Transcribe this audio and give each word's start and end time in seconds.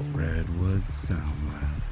Redwood 0.00 0.84
Soundwave. 0.92 1.82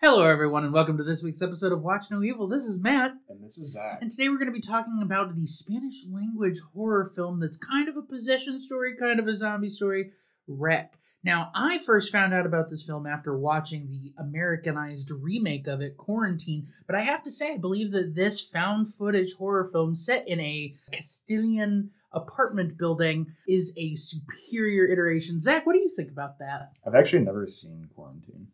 Hello, 0.00 0.22
everyone, 0.24 0.64
and 0.64 0.72
welcome 0.72 0.96
to 0.96 1.02
this 1.02 1.22
week's 1.22 1.42
episode 1.42 1.72
of 1.72 1.82
Watch 1.82 2.04
No 2.10 2.22
Evil. 2.22 2.46
This 2.46 2.64
is 2.64 2.80
Matt, 2.80 3.12
And 3.28 3.42
this 3.42 3.58
is 3.58 3.72
Zach. 3.72 3.98
and 4.00 4.10
today 4.10 4.28
we're 4.28 4.38
going 4.38 4.46
to 4.46 4.52
be 4.52 4.60
talking 4.60 5.00
about 5.02 5.34
the 5.34 5.46
Spanish 5.46 6.06
language 6.10 6.58
horror 6.72 7.10
film 7.14 7.40
that's 7.40 7.58
kind 7.58 7.88
of 7.88 7.96
a 7.96 7.97
possession 8.08 8.58
story, 8.58 8.96
kind 8.96 9.20
of 9.20 9.28
a 9.28 9.34
zombie 9.34 9.68
story, 9.68 10.12
Rec. 10.46 10.94
Now, 11.24 11.50
I 11.54 11.78
first 11.78 12.12
found 12.12 12.32
out 12.32 12.46
about 12.46 12.70
this 12.70 12.84
film 12.84 13.06
after 13.06 13.36
watching 13.36 13.90
the 13.90 14.12
Americanized 14.18 15.10
remake 15.10 15.66
of 15.66 15.80
it, 15.80 15.96
Quarantine, 15.96 16.68
but 16.86 16.94
I 16.94 17.02
have 17.02 17.24
to 17.24 17.30
say, 17.30 17.54
I 17.54 17.58
believe 17.58 17.90
that 17.90 18.14
this 18.14 18.40
found 18.40 18.94
footage 18.94 19.34
horror 19.34 19.68
film 19.72 19.94
set 19.94 20.28
in 20.28 20.40
a 20.40 20.74
Castilian 20.92 21.90
apartment 22.12 22.78
building 22.78 23.26
is 23.48 23.74
a 23.76 23.94
superior 23.96 24.86
iteration. 24.86 25.40
Zach, 25.40 25.66
what 25.66 25.74
do 25.74 25.80
you 25.80 25.90
think 25.94 26.10
about 26.10 26.38
that? 26.38 26.72
I've 26.86 26.94
actually 26.94 27.24
never 27.24 27.48
seen 27.48 27.88
Quarantine. 27.94 28.48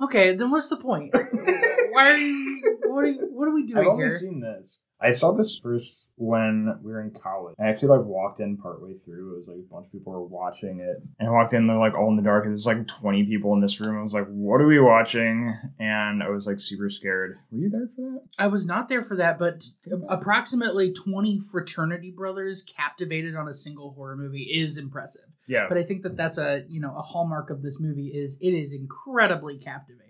Okay, 0.00 0.34
then 0.34 0.50
what's 0.50 0.68
the 0.68 0.76
point? 0.76 1.12
Why 1.92 2.10
are 2.10 2.16
you? 2.16 2.78
What 2.90 3.04
are, 3.04 3.06
you, 3.06 3.28
what 3.30 3.48
are 3.48 3.54
we 3.54 3.66
doing 3.66 3.78
I've 3.78 3.86
only 3.86 4.06
here? 4.06 4.16
seen 4.16 4.40
this. 4.40 4.80
I 5.02 5.12
saw 5.12 5.32
this 5.32 5.58
first 5.58 6.12
when 6.16 6.78
we 6.82 6.92
were 6.92 7.00
in 7.00 7.10
college. 7.10 7.54
I 7.58 7.68
actually 7.68 7.88
like 7.88 8.04
walked 8.04 8.40
in 8.40 8.58
partway 8.58 8.92
through. 8.92 9.32
It 9.32 9.38
was 9.38 9.48
like 9.48 9.56
a 9.56 9.72
bunch 9.72 9.86
of 9.86 9.92
people 9.92 10.12
were 10.12 10.22
watching 10.22 10.80
it. 10.80 11.02
And 11.18 11.28
I 11.28 11.32
walked 11.32 11.54
in, 11.54 11.66
they're 11.66 11.78
like 11.78 11.94
all 11.94 12.10
in 12.10 12.16
the 12.16 12.22
dark. 12.22 12.44
And 12.44 12.52
there's 12.52 12.66
like 12.66 12.86
20 12.86 13.24
people 13.24 13.54
in 13.54 13.60
this 13.60 13.80
room. 13.80 13.98
I 13.98 14.02
was 14.02 14.12
like, 14.12 14.26
what 14.26 14.60
are 14.60 14.66
we 14.66 14.78
watching? 14.78 15.56
And 15.78 16.22
I 16.22 16.28
was 16.28 16.46
like 16.46 16.60
super 16.60 16.90
scared. 16.90 17.38
Were 17.50 17.60
you 17.60 17.70
there 17.70 17.88
for 17.96 18.02
that? 18.02 18.20
I 18.38 18.48
was 18.48 18.66
not 18.66 18.90
there 18.90 19.02
for 19.02 19.16
that, 19.16 19.38
but 19.38 19.64
approximately 20.08 20.92
twenty 20.92 21.38
fraternity 21.38 22.10
brothers 22.10 22.62
captivated 22.62 23.36
on 23.36 23.48
a 23.48 23.54
single 23.54 23.92
horror 23.92 24.16
movie 24.16 24.50
is 24.52 24.76
impressive. 24.76 25.24
Yeah. 25.46 25.66
But 25.68 25.78
I 25.78 25.82
think 25.82 26.02
that 26.02 26.16
that's 26.16 26.36
a 26.36 26.64
you 26.68 26.80
know 26.80 26.94
a 26.96 27.02
hallmark 27.02 27.48
of 27.48 27.62
this 27.62 27.80
movie 27.80 28.08
is 28.08 28.36
it 28.42 28.50
is 28.52 28.72
incredibly 28.72 29.56
captivating. 29.56 30.09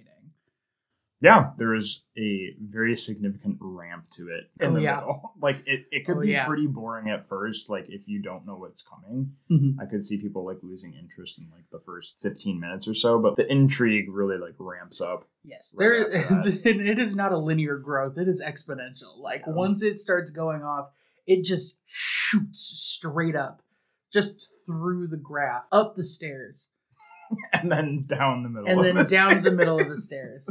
Yeah, 1.22 1.50
there 1.58 1.74
is 1.74 2.04
a 2.16 2.54
very 2.62 2.96
significant 2.96 3.58
ramp 3.60 4.06
to 4.12 4.28
it 4.28 4.50
in 4.58 4.70
Oh, 4.70 4.74
the 4.74 4.80
yeah. 4.82 4.96
middle. 4.96 5.32
Like 5.42 5.62
it, 5.66 5.86
it 5.90 6.04
could 6.06 6.16
Oh, 6.18 6.20
be 6.20 6.28
yeah. 6.32 6.46
pretty 6.46 6.66
boring 6.66 7.08
at 7.10 7.26
first, 7.28 7.70
like 7.70 7.86
if 7.88 8.06
you 8.08 8.20
don't 8.22 8.46
know 8.46 8.56
what's 8.56 8.82
coming. 8.82 9.32
Mhm. 9.50 9.76
I 9.80 9.86
could 9.86 10.04
see 10.04 10.20
people 10.20 10.44
like 10.44 10.58
losing 10.62 10.94
interest 10.94 11.38
in 11.40 11.48
like 11.50 11.64
the 11.72 11.78
first 11.78 12.18
15 12.22 12.60
minutes 12.60 12.86
or 12.88 12.94
so, 12.94 13.18
but 13.18 13.36
the 13.36 13.50
intrigue 13.50 14.10
really 14.10 14.36
like 14.38 14.54
ramps 14.58 15.00
up. 15.00 15.26
Yes, 15.44 15.74
Right 15.78 16.06
there. 16.10 16.26
it 16.64 16.98
is 16.98 17.16
not 17.16 17.32
a 17.32 17.38
linear 17.38 17.78
growth; 17.78 18.18
it 18.18 18.28
is 18.28 18.42
exponential. 18.46 19.18
Like 19.18 19.44
Yeah. 19.46 19.54
once 19.54 19.82
it 19.82 19.98
starts 19.98 20.30
going 20.30 20.62
off, 20.62 20.90
it 21.26 21.44
just 21.44 21.76
shoots 21.86 22.60
straight 22.60 23.36
up, 23.36 23.62
just 24.12 24.34
through 24.66 25.08
the 25.08 25.16
graph, 25.16 25.62
up 25.72 25.96
the 25.96 26.04
stairs. 26.04 26.66
And 27.52 27.70
then 27.70 28.04
down 28.08 28.42
the 28.42 28.48
middle. 28.48 28.68
and 28.68 28.84
then 28.84 28.94
the 28.96 29.04
down 29.08 29.30
stairs. 29.30 29.44
the 29.44 29.50
middle 29.52 29.78
of 29.80 29.88
the 29.88 29.96
stairs. 30.00 30.50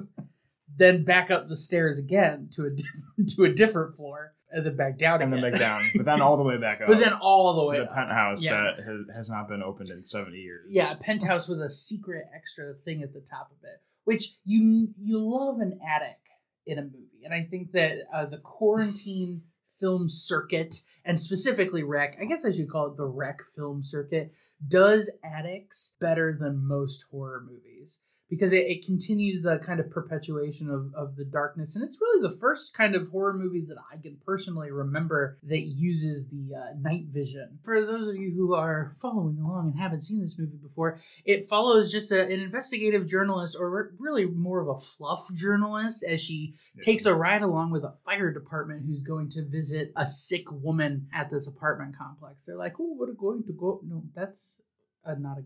Then 0.79 1.03
back 1.03 1.29
up 1.29 1.47
the 1.49 1.57
stairs 1.57 1.97
again 1.99 2.49
to 2.53 2.65
a 2.67 3.23
to 3.35 3.43
a 3.43 3.53
different 3.53 3.95
floor, 3.95 4.33
and 4.51 4.65
then 4.65 4.75
back 4.75 4.97
down 4.97 5.21
and 5.21 5.31
then 5.31 5.41
back 5.41 5.59
down, 5.59 5.81
but 5.95 6.05
then 6.05 6.21
all 6.25 6.37
the 6.37 6.43
way 6.43 6.57
back 6.57 6.81
up. 6.81 6.87
but 6.87 6.99
then 6.99 7.13
all 7.13 7.53
the 7.53 7.69
way 7.69 7.77
to 7.77 7.83
the 7.83 7.89
up. 7.89 7.95
penthouse 7.95 8.43
Yeah. 8.43 8.53
that 8.61 8.77
has, 8.83 9.15
has 9.15 9.29
not 9.29 9.47
been 9.47 9.61
opened 9.61 9.89
in 9.89 10.03
70 10.03 10.37
years. 10.37 10.67
Yeah, 10.71 10.93
a 10.93 10.95
penthouse 10.95 11.47
with 11.47 11.61
a 11.61 11.69
secret 11.69 12.23
extra 12.35 12.73
thing 12.85 13.03
at 13.03 13.13
the 13.13 13.21
top 13.29 13.51
of 13.51 13.57
it, 13.63 13.81
which 14.05 14.35
you 14.45 14.89
you 14.97 15.19
love 15.19 15.59
an 15.59 15.79
attic 15.95 16.17
in 16.65 16.79
a 16.79 16.83
movie, 16.83 17.21
and 17.25 17.33
I 17.33 17.43
think 17.49 17.73
that 17.73 17.97
uh, 18.13 18.25
the 18.25 18.37
quarantine 18.37 19.41
film 19.79 20.07
circuit 20.09 20.75
and 21.05 21.19
specifically 21.19 21.83
Rec, 21.83 22.17
I 22.21 22.25
guess 22.25 22.45
I 22.45 22.51
should 22.51 22.69
call 22.69 22.87
it 22.87 22.97
the 22.97 23.05
Rec 23.05 23.37
film 23.55 23.81
circuit, 23.83 24.31
does 24.67 25.09
attics 25.23 25.95
better 25.99 26.37
than 26.39 26.67
most 26.67 27.05
horror 27.11 27.43
movies 27.45 28.01
because 28.29 28.53
it, 28.53 28.67
it 28.67 28.85
continues 28.85 29.41
the 29.41 29.57
kind 29.59 29.79
of 29.79 29.89
perpetuation 29.89 30.69
of, 30.69 30.93
of 30.95 31.15
the 31.15 31.25
darkness. 31.25 31.75
And 31.75 31.83
it's 31.83 31.97
really 31.99 32.21
the 32.27 32.37
first 32.37 32.73
kind 32.73 32.95
of 32.95 33.09
horror 33.09 33.33
movie 33.33 33.65
that 33.67 33.77
i 33.91 33.97
can 33.97 34.17
personally 34.25 34.71
remember 34.71 35.37
that 35.43 35.61
uses 35.61 36.27
the 36.27 36.55
uh, 36.55 36.73
night 36.79 37.05
vision. 37.09 37.59
For 37.63 37.85
those 37.85 38.07
of 38.07 38.15
you 38.15 38.31
who 38.35 38.53
are 38.53 38.93
following 39.01 39.37
along 39.39 39.71
and 39.71 39.79
haven't 39.79 40.01
seen 40.01 40.21
this 40.21 40.37
movie 40.37 40.57
before 40.61 40.99
it 41.25 41.47
follows 41.47 41.91
just 41.91 42.11
a, 42.11 42.21
an 42.23 42.39
investigative 42.39 43.07
journalist 43.07 43.55
or 43.59 43.93
really 43.99 44.25
more 44.25 44.61
of 44.61 44.67
a 44.67 44.79
fluff 44.79 45.27
journalist 45.35 46.03
as 46.07 46.21
she 46.21 46.55
Yeah. 46.75 46.83
takes 46.83 47.05
a 47.05 47.15
ride 47.15 47.41
along 47.41 47.71
with 47.71 47.83
a 47.83 47.93
fire 48.05 48.31
department 48.31 48.85
who's 48.85 49.01
going 49.01 49.29
to 49.31 49.43
visit 49.43 49.91
a 49.95 50.07
sick 50.07 50.51
woman 50.51 51.07
at 51.13 51.31
this 51.31 51.47
apartment 51.47 51.97
complex. 51.97 52.45
They're 52.45 52.55
like 52.57 52.75
oh 52.79 52.95
we're 52.97 53.13
going 53.13 53.43
to 53.43 53.53
go 53.53 53.81
no 53.85 54.03
that's 54.15 54.61
uh, 55.05 55.15
not 55.15 55.37
a 55.39 55.43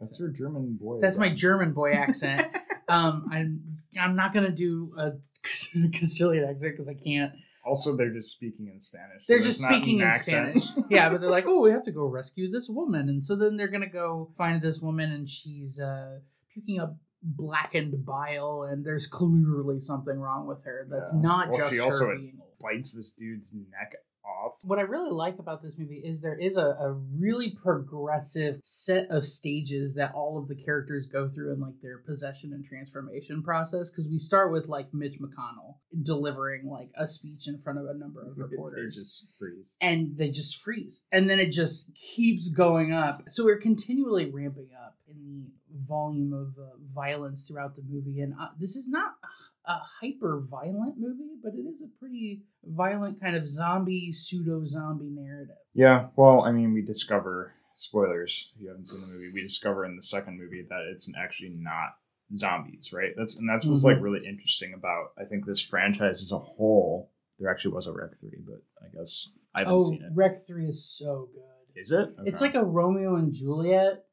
That's 0.00 0.18
your 0.18 0.30
German 0.30 0.76
boy. 0.80 1.00
That's 1.00 1.18
my. 1.18 1.28
German 1.30 1.72
boy 1.72 1.92
accent. 2.04 2.46
um, 2.88 3.26
I'm 3.32 3.62
I'm 4.00 4.16
not 4.16 4.32
gonna 4.34 4.50
do 4.52 4.92
a 4.98 5.12
Castilian 5.92 6.44
accent 6.44 6.72
because 6.74 6.88
I 6.88 6.94
can't. 6.94 7.32
Also, 7.66 7.96
they're 7.96 8.12
just 8.12 8.30
speaking 8.32 8.68
in 8.72 8.78
Spanish. 8.78 9.24
They're 9.26 9.40
so 9.40 9.48
just 9.48 9.62
speaking 9.62 10.00
in 10.00 10.06
accent. 10.06 10.62
Spanish. 10.62 10.86
Yeah, 10.90 11.08
but 11.08 11.22
they're 11.22 11.30
like, 11.30 11.46
oh, 11.46 11.60
we 11.60 11.70
have 11.70 11.84
to 11.84 11.92
go 11.92 12.04
rescue 12.06 12.50
this 12.50 12.68
woman, 12.68 13.08
and 13.08 13.24
so 13.24 13.36
then 13.36 13.56
they're 13.56 13.68
gonna 13.68 13.88
go 13.88 14.30
find 14.36 14.60
this 14.60 14.80
woman, 14.80 15.10
and 15.12 15.28
she's 15.28 15.80
uh, 15.80 16.18
puking 16.52 16.78
up 16.78 16.96
blackened 17.22 18.04
bile, 18.04 18.68
and 18.70 18.84
there's 18.84 19.06
clearly 19.06 19.80
something 19.80 20.18
wrong 20.18 20.46
with 20.46 20.62
her. 20.64 20.86
That's 20.90 21.14
Yeah. 21.14 21.22
not 21.22 21.48
Well, 21.48 21.58
just 21.58 21.70
she 21.72 21.78
her 21.78 21.84
also 21.84 22.06
being 22.08 22.38
old. 22.38 22.50
Bites 22.60 22.92
this 22.94 23.12
dude's 23.12 23.52
neck. 23.54 23.94
What 24.62 24.78
I 24.78 24.82
really 24.82 25.10
like 25.10 25.38
about 25.38 25.62
this 25.62 25.76
movie 25.78 26.02
is 26.04 26.20
there 26.20 26.38
is 26.38 26.56
a, 26.56 26.66
a 26.80 26.92
really 27.18 27.56
progressive 27.62 28.60
set 28.64 29.10
of 29.10 29.24
stages 29.26 29.94
that 29.94 30.12
all 30.14 30.38
of 30.38 30.48
the 30.48 30.54
characters 30.54 31.06
go 31.12 31.28
through 31.28 31.52
in 31.52 31.60
like 31.60 31.80
their 31.82 31.98
possession 31.98 32.52
and 32.52 32.64
transformation 32.64 33.42
process. 33.42 33.90
Because 33.90 34.08
we 34.08 34.18
start 34.18 34.52
with 34.52 34.66
like 34.68 34.92
Mitch 34.92 35.18
McConnell 35.20 35.76
delivering 36.02 36.68
like 36.68 36.90
a 36.98 37.06
speech 37.08 37.48
in 37.48 37.58
front 37.60 37.78
of 37.78 37.86
a 37.86 37.94
number 37.98 38.22
of 38.22 38.36
They 38.36 38.42
reporters. 38.42 38.94
just 38.96 39.26
freeze. 39.38 39.72
and 39.80 40.16
they 40.18 40.30
just 40.30 40.56
freeze 40.62 41.02
and 41.12 41.28
then 41.30 41.38
it 41.38 41.52
just 41.52 41.90
keeps 41.94 42.50
going 42.50 42.92
up 42.92 43.22
so 43.28 43.44
we're 43.44 43.58
continually 43.60 44.30
ramping 44.30 44.68
up 44.84 44.96
in 45.08 45.46
the 45.70 45.86
volume 45.86 46.32
of 46.32 46.48
uh, 46.62 46.70
violence 46.94 47.44
throughout 47.46 47.76
the 47.76 47.82
movie 47.88 48.20
and 48.20 48.34
uh, 48.40 48.48
this 48.58 48.74
is 48.76 48.88
not 48.88 49.12
a 49.66 49.78
hyper 50.00 50.40
violent 50.50 50.94
movie 50.98 51.36
but 51.42 51.52
it 51.54 51.66
is 51.68 51.82
a 51.82 51.98
pretty 51.98 52.42
violent 52.64 53.20
kind 53.20 53.34
of 53.36 53.48
zombie 53.48 54.12
pseudo 54.12 54.64
zombie 54.64 55.10
narrative 55.10 55.56
Yeah, 55.74 56.08
well, 56.16 56.42
I 56.42 56.52
mean, 56.52 56.72
we 56.72 56.82
discover 56.82 57.52
spoilers. 57.74 58.52
If 58.54 58.62
you 58.62 58.68
haven't 58.68 58.86
seen 58.86 59.00
the 59.00 59.06
movie, 59.08 59.32
we 59.32 59.42
discover 59.42 59.84
in 59.84 59.96
the 59.96 60.02
second 60.02 60.38
movie 60.38 60.64
that 60.68 60.82
it's 60.92 61.08
actually 61.18 61.50
not 61.58 61.96
zombies, 62.36 62.92
right? 62.92 63.12
That's 63.16 63.38
and 63.38 63.48
that's 63.48 63.66
what's 63.66 63.82
Mhm. 63.84 63.94
like 63.94 64.00
really 64.02 64.26
interesting 64.26 64.74
about 64.74 65.12
I 65.18 65.24
think 65.24 65.44
this 65.46 65.60
franchise 65.60 66.22
as 66.22 66.30
a 66.32 66.38
whole. 66.38 67.10
There 67.38 67.50
actually 67.50 67.74
was 67.74 67.86
a 67.88 67.92
Rec 67.92 68.16
three, 68.20 68.38
but 68.46 68.62
I 68.84 68.88
guess 68.96 69.32
I 69.54 69.60
haven't 69.60 69.74
oh 69.74 69.90
seen 69.90 70.02
it. 70.02 70.12
rec 70.14 70.36
3 70.46 70.66
is 70.68 70.84
so 70.84 71.28
good 71.34 71.80
Is 71.80 71.90
it? 71.90 72.10
it's 72.24 72.40
like 72.40 72.54
a 72.54 72.64
romeo 72.64 73.16
and 73.16 73.32
juliet 73.34 74.04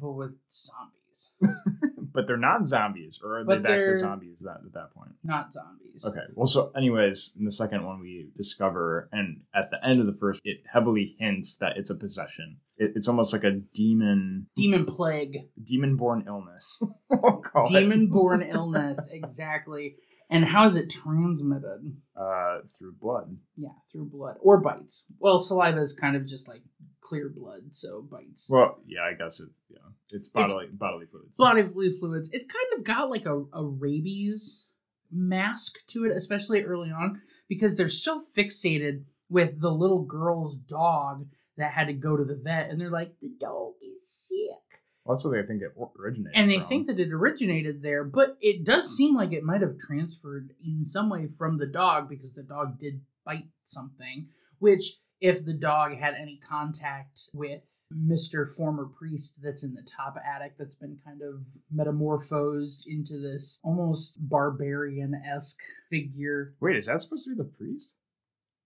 but 0.00 0.12
with 0.12 0.34
zombies 0.50 1.32
but 2.18 2.26
they're 2.26 2.36
not 2.36 2.66
zombies, 2.66 3.20
or 3.22 3.38
are 3.38 3.44
But 3.44 3.62
they 3.62 3.68
back 3.68 3.78
to 3.78 3.96
zombies 3.96 4.38
that, 4.40 4.56
at 4.66 4.72
that 4.72 4.92
point? 4.92 5.12
not 5.22 5.52
zombies 5.52 6.04
Okay. 6.04 6.26
Well, 6.34 6.48
so 6.48 6.72
anyways, 6.76 7.36
in 7.38 7.44
the 7.44 7.52
second 7.52 7.86
one, 7.86 8.00
we 8.00 8.30
discover, 8.36 9.08
and 9.12 9.42
at 9.54 9.70
the 9.70 9.78
end 9.86 10.00
of 10.00 10.06
the 10.06 10.12
first, 10.14 10.40
it 10.42 10.64
heavily 10.72 11.14
hints 11.20 11.58
that 11.58 11.76
it's 11.76 11.90
a 11.90 11.94
possession. 11.94 12.56
It, 12.76 12.94
it's 12.96 13.06
almost 13.06 13.32
like 13.32 13.44
a 13.44 13.52
demon, 13.52 14.48
demon 14.56 14.84
plague 14.84 15.36
demon-born 15.62 16.24
illness. 16.26 16.82
we'll 17.08 17.40
demon 17.68 18.08
born 18.08 18.42
illness 18.52 19.08
exactly 19.12 19.94
and 20.28 20.44
how 20.44 20.64
is 20.64 20.76
it 20.76 20.90
transmitted 20.90 21.96
uh, 22.16 22.58
through 22.76 22.94
blood. 23.00 23.36
yeah 23.56 23.68
through 23.92 24.06
blood 24.06 24.36
or 24.40 24.58
bites 24.60 25.06
well 25.18 25.38
saliva 25.38 25.80
is 25.80 25.94
kind 25.94 26.16
of 26.16 26.26
just 26.26 26.48
like 26.48 26.62
clear 27.08 27.28
blood 27.34 27.62
so 27.72 28.02
bites 28.02 28.50
Well, 28.50 28.78
yeah, 28.86 29.00
I 29.10 29.14
guess 29.14 29.40
it's 29.40 29.60
yeah, 29.70 29.78
it's 30.12 30.28
bodily 30.28 30.66
bodily 30.72 31.06
fluids. 31.06 31.36
bodily 31.36 31.92
fluids 31.98 32.28
it's 32.32 32.46
kind 32.46 32.66
of 32.78 32.84
got 32.84 33.08
like 33.10 33.24
a, 33.26 33.44
a 33.52 33.64
rabies 33.64 34.66
mask 35.10 35.86
to 35.88 36.04
it 36.04 36.16
especially 36.16 36.62
early 36.64 36.90
on 36.90 37.22
because 37.48 37.76
they're 37.76 37.88
so 37.88 38.20
fixated 38.36 39.04
with 39.30 39.60
the 39.60 39.70
little 39.70 40.02
girl's 40.04 40.56
dog 40.58 41.26
that 41.56 41.72
had 41.72 41.86
to 41.86 41.92
go 41.92 42.16
to 42.16 42.24
the 42.24 42.34
vet 42.36 42.68
and 42.70 42.80
they're 42.80 42.90
like 42.90 43.14
the 43.22 43.30
dog 43.40 43.72
is 43.82 44.06
sick 44.08 44.80
Well, 45.04 45.16
that's 45.16 45.24
what 45.24 45.32
they 45.32 45.42
think 45.46 45.62
it 45.62 45.72
originated. 45.98 46.32
and 46.38 46.50
they 46.50 46.58
from. 46.58 46.68
think 46.68 46.86
that 46.88 47.00
it 47.00 47.12
originated 47.12 47.82
there 47.82 48.04
but 48.04 48.36
it 48.40 48.64
does 48.64 48.94
seem 48.96 49.14
like 49.16 49.32
it 49.32 49.42
might 49.44 49.62
have 49.62 49.78
transferred 49.78 50.50
in 50.64 50.84
some 50.84 51.08
way 51.08 51.26
from 51.38 51.56
the 51.58 51.66
dog 51.66 52.08
because 52.08 52.34
the 52.34 52.42
dog 52.42 52.78
did 52.78 53.00
bite 53.24 53.48
something 53.64 54.28
which 54.58 54.84
if 55.20 55.44
the 55.44 55.54
dog 55.54 55.96
had 55.96 56.14
any 56.14 56.38
contact 56.48 57.28
with 57.32 57.84
Mr. 57.92 58.48
Former 58.48 58.86
Priest 58.86 59.40
that's 59.42 59.64
in 59.64 59.74
the 59.74 59.82
top 59.82 60.16
attic 60.24 60.54
that's 60.58 60.76
been 60.76 60.98
kind 61.04 61.22
of 61.22 61.46
metamorphosed 61.70 62.84
into 62.86 63.20
this 63.20 63.60
almost 63.64 64.16
barbarian 64.28 65.20
esque 65.26 65.60
figure. 65.90 66.54
Wait, 66.60 66.76
is 66.76 66.86
that 66.86 67.00
supposed 67.00 67.24
to 67.24 67.34
be 67.34 67.42
the 67.42 67.50
priest? 67.58 67.94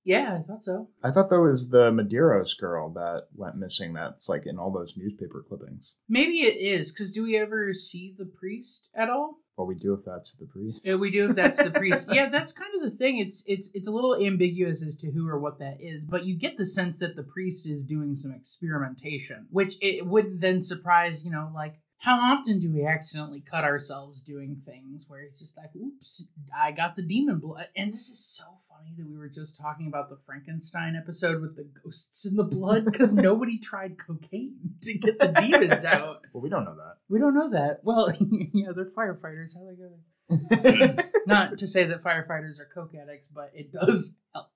Yeah, 0.04 0.38
I 0.40 0.42
thought 0.42 0.64
so. 0.64 0.88
I 1.04 1.12
thought 1.12 1.30
that 1.30 1.40
was 1.40 1.68
the 1.68 1.92
Medeiros 1.92 2.58
girl 2.58 2.92
that 2.94 3.28
went 3.36 3.56
missing. 3.56 3.92
That's 3.92 4.28
like 4.28 4.42
in 4.46 4.58
all 4.58 4.72
those 4.72 4.94
newspaper 4.96 5.44
clippings. 5.48 5.92
Maybe 6.08 6.38
it 6.38 6.56
is, 6.56 6.92
because 6.92 7.12
do 7.12 7.22
we 7.22 7.38
ever 7.38 7.72
see 7.72 8.12
the 8.16 8.26
priest 8.26 8.88
at 8.96 9.10
all? 9.10 9.36
Well, 9.56 9.66
we 9.66 9.74
do 9.74 9.92
if 9.92 10.04
that's 10.04 10.34
the 10.36 10.46
priest. 10.46 10.80
Yeah, 10.84 10.96
we 10.96 11.10
do 11.10 11.28
if 11.30 11.36
that's 11.36 11.62
the 11.62 11.70
priest. 11.70 12.08
Yeah, 12.12 12.28
that's 12.28 12.52
kind 12.52 12.74
of 12.74 12.82
the 12.82 12.90
thing. 12.90 13.18
It's 13.18 13.44
it's 13.46 13.70
it's 13.74 13.86
a 13.86 13.90
little 13.90 14.16
ambiguous 14.16 14.82
as 14.82 14.96
to 14.96 15.10
who 15.10 15.28
or 15.28 15.38
what 15.38 15.58
that 15.58 15.78
is, 15.80 16.04
but 16.04 16.24
you 16.24 16.36
get 16.36 16.56
the 16.56 16.66
sense 16.66 16.98
that 16.98 17.16
the 17.16 17.22
priest 17.22 17.66
is 17.66 17.84
doing 17.84 18.16
some 18.16 18.32
experimentation, 18.32 19.46
which 19.50 19.74
it 19.80 20.06
wouldn't 20.06 20.40
then 20.40 20.62
surprise, 20.62 21.24
you 21.24 21.30
know, 21.30 21.50
like 21.54 21.74
how 22.02 22.18
often 22.18 22.58
do 22.58 22.68
we 22.72 22.84
accidentally 22.84 23.40
cut 23.40 23.62
ourselves 23.62 24.24
doing 24.24 24.60
things 24.66 25.04
where 25.06 25.20
it's 25.20 25.38
just 25.38 25.56
like, 25.56 25.70
oops, 25.76 26.24
I 26.52 26.72
got 26.72 26.96
the 26.96 27.02
demon 27.02 27.38
blood. 27.38 27.68
And 27.76 27.92
this 27.92 28.08
is 28.08 28.18
so 28.18 28.42
funny 28.68 28.92
that 28.98 29.06
we 29.08 29.16
were 29.16 29.28
just 29.28 29.56
talking 29.56 29.86
about 29.86 30.10
the 30.10 30.18
Frankenstein 30.26 30.96
episode 30.96 31.40
with 31.40 31.54
the 31.54 31.70
ghosts 31.84 32.26
in 32.26 32.34
the 32.34 32.42
blood 32.42 32.84
because 32.84 33.14
nobody 33.28 33.56
tried 33.56 33.98
cocaine 34.04 34.56
to 34.82 34.98
get 34.98 35.20
the 35.20 35.28
demons 35.28 35.84
out. 35.84 36.22
well, 36.32 36.42
we 36.42 36.48
don't 36.48 36.64
know 36.64 36.74
that. 36.74 36.96
We 37.08 37.20
don't 37.20 37.34
know 37.34 37.50
that. 37.50 37.82
Well, 37.84 38.12
yeah, 38.52 38.72
they're 38.74 38.86
firefighters. 38.86 39.54
How 39.54 39.64
they 39.64 40.96
go? 40.96 41.02
Not 41.28 41.56
to 41.58 41.68
say 41.68 41.84
that 41.84 42.02
firefighters 42.02 42.58
are 42.58 42.68
coke 42.74 42.96
addicts, 43.00 43.28
but 43.28 43.52
it 43.54 43.72
does 43.72 44.18
help. 44.34 44.48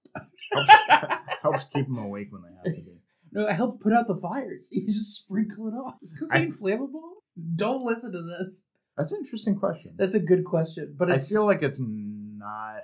helps, 0.51 1.15
helps 1.43 1.65
keep 1.67 1.87
them 1.87 1.99
awake 1.99 2.33
when 2.33 2.43
they 2.43 2.57
have 2.57 2.77
to 2.77 2.83
be. 2.83 2.99
No, 3.31 3.47
it 3.47 3.55
helped 3.55 3.85
put 3.85 3.93
out 3.93 4.09
the 4.09 4.17
fires. 4.17 4.69
You 4.73 4.85
just 4.87 5.15
sprinkle 5.15 5.69
it 5.69 5.75
off. 5.75 5.95
Is 6.03 6.17
cocaine 6.19 6.53
flammable? 6.53 7.13
Don't 7.57 7.85
listen 7.85 8.13
to 8.13 8.23
this. 8.23 8.67
That's 8.97 9.13
an 9.13 9.19
interesting 9.21 9.57
question. 9.59 9.93
That's 9.97 10.15
a 10.15 10.21
good 10.21 10.45
question, 10.45 10.95
but 10.99 11.11
I 11.11 11.17
it's, 11.17 11.29
feel 11.31 11.45
like 11.45 11.63
it's 11.63 11.81
not 11.81 12.77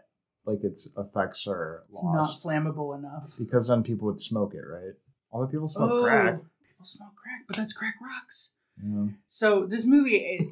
like 0.44 0.58
its 0.62 0.88
effects 0.96 1.46
are 1.46 1.84
it's 1.88 2.02
not 2.02 2.16
lost 2.18 2.44
flammable 2.44 2.98
enough. 2.98 3.34
because 3.38 3.68
then 3.68 3.82
people 3.82 4.06
would 4.08 4.20
smoke 4.20 4.52
it, 4.54 4.58
right? 4.66 4.92
All 5.30 5.40
the 5.40 5.46
people 5.46 5.68
smoke 5.68 5.90
Oh, 5.90 6.02
crack. 6.02 6.34
People 6.34 6.84
smoke 6.84 7.14
crack, 7.16 7.44
but 7.46 7.56
that's 7.56 7.72
crack 7.72 7.94
rocks. 8.02 8.54
Yeah. 8.82 9.06
So 9.26 9.66
this 9.66 9.86
movie 9.86 10.16
it, 10.16 10.48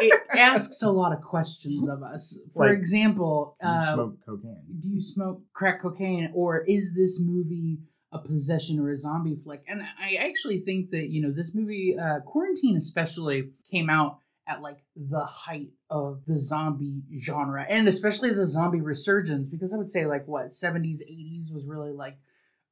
it 0.00 0.20
asks 0.38 0.82
a 0.82 0.90
lot 0.90 1.12
of 1.12 1.22
questions 1.22 1.88
of 1.88 2.02
us. 2.02 2.40
For 2.54 2.68
Like, 2.68 2.76
example, 2.78 3.56
You 3.62 3.68
uh, 3.68 3.94
smoke 3.94 4.16
cocaine. 4.26 4.62
do 4.80 4.88
you 4.90 5.00
smoke 5.00 5.42
crack 5.52 5.80
cocaine 5.80 6.30
or 6.34 6.64
is 6.64 6.94
this 6.94 7.20
movie 7.20 7.78
a 8.14 8.18
possession 8.18 8.80
or 8.80 8.90
a 8.90 8.96
zombie 8.96 9.36
flick 9.36 9.62
and 9.68 9.82
i 10.00 10.14
actually 10.14 10.60
think 10.60 10.90
that 10.90 11.10
you 11.10 11.20
know 11.20 11.30
this 11.30 11.54
movie 11.54 11.96
uh, 11.98 12.20
quarantine 12.20 12.76
especially 12.76 13.50
came 13.70 13.90
out 13.90 14.18
at 14.48 14.62
like 14.62 14.78
the 14.96 15.24
height 15.24 15.70
of 15.90 16.22
the 16.26 16.38
zombie 16.38 17.02
genre 17.18 17.66
and 17.68 17.88
especially 17.88 18.30
the 18.30 18.46
zombie 18.46 18.80
resurgence 18.80 19.48
because 19.48 19.74
i 19.74 19.76
would 19.76 19.90
say 19.90 20.06
like 20.06 20.26
what 20.26 20.46
70s 20.46 21.00
80s 21.10 21.52
was 21.52 21.64
really 21.66 21.92
like 21.92 22.16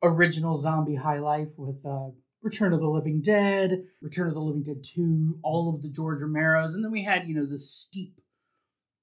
original 0.03 0.57
zombie 0.57 0.97
high 0.97 1.19
life 1.19 1.51
with 1.57 1.85
uh 1.85 2.11
Return 2.43 2.73
of 2.73 2.81
the 2.81 2.89
Living 2.89 3.21
Dead, 3.21 3.85
Return 4.01 4.27
of 4.27 4.35
the 4.35 4.41
Living 4.41 4.65
Dead 4.65 4.83
2, 4.83 5.39
all 5.45 5.73
of 5.73 5.81
the 5.81 5.89
George 5.89 6.21
Romero's, 6.21 6.75
and 6.75 6.85
then 6.85 6.91
we 6.91 7.05
had, 7.05 7.29
you 7.29 7.37
know, 7.37 7.47
the 7.47 7.61
steep 7.61 8.21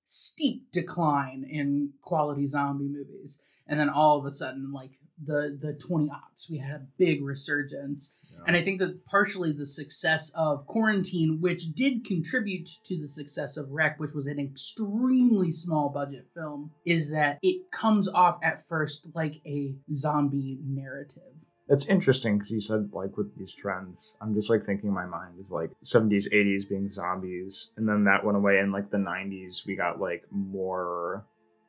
steep 0.09 0.71
decline 0.71 1.45
in 1.49 1.93
quality 2.01 2.45
zombie 2.47 2.89
movies. 2.89 3.39
And 3.67 3.79
then 3.79 3.89
all 3.89 4.17
of 4.17 4.25
a 4.25 4.31
sudden, 4.31 4.73
like 4.73 4.91
the 5.25 5.57
the 5.61 5.73
20 5.73 6.07
aughts, 6.07 6.49
we 6.49 6.57
had 6.57 6.71
a 6.71 6.85
big 6.97 7.23
resurgence. 7.23 8.15
Yeah. 8.31 8.39
And 8.47 8.55
I 8.55 8.63
think 8.63 8.79
that 8.79 9.05
partially 9.05 9.51
the 9.51 9.65
success 9.65 10.31
of 10.35 10.65
Quarantine, 10.65 11.39
which 11.41 11.73
did 11.73 12.05
contribute 12.05 12.69
to 12.85 12.99
the 12.99 13.07
success 13.07 13.57
of 13.57 13.69
Rec, 13.71 13.99
which 13.99 14.13
was 14.13 14.27
an 14.27 14.39
extremely 14.39 15.51
small 15.51 15.89
budget 15.89 16.27
film, 16.33 16.71
is 16.85 17.11
that 17.11 17.39
it 17.41 17.71
comes 17.71 18.07
off 18.07 18.39
at 18.43 18.67
first 18.67 19.07
like 19.13 19.35
a 19.45 19.75
zombie 19.93 20.59
narrative. 20.63 21.23
It's 21.67 21.87
interesting 21.87 22.37
because 22.37 22.49
you 22.49 22.61
said 22.61 22.89
like 22.93 23.15
with 23.15 23.37
these 23.37 23.53
trends, 23.53 24.15
I'm 24.21 24.33
just 24.33 24.49
like 24.49 24.63
thinking 24.63 24.89
in 24.89 24.95
my 24.95 25.05
mind 25.05 25.35
is 25.39 25.51
like 25.51 25.71
70s, 25.83 26.33
80s 26.33 26.67
being 26.67 26.89
zombies, 26.89 27.71
and 27.77 27.87
then 27.87 28.05
that 28.05 28.25
went 28.25 28.37
away 28.37 28.57
in 28.57 28.71
like 28.71 28.89
the 28.89 28.97
90s. 28.97 29.67
We 29.67 29.75
got 29.75 29.99
like 29.99 30.23
more 30.31 31.25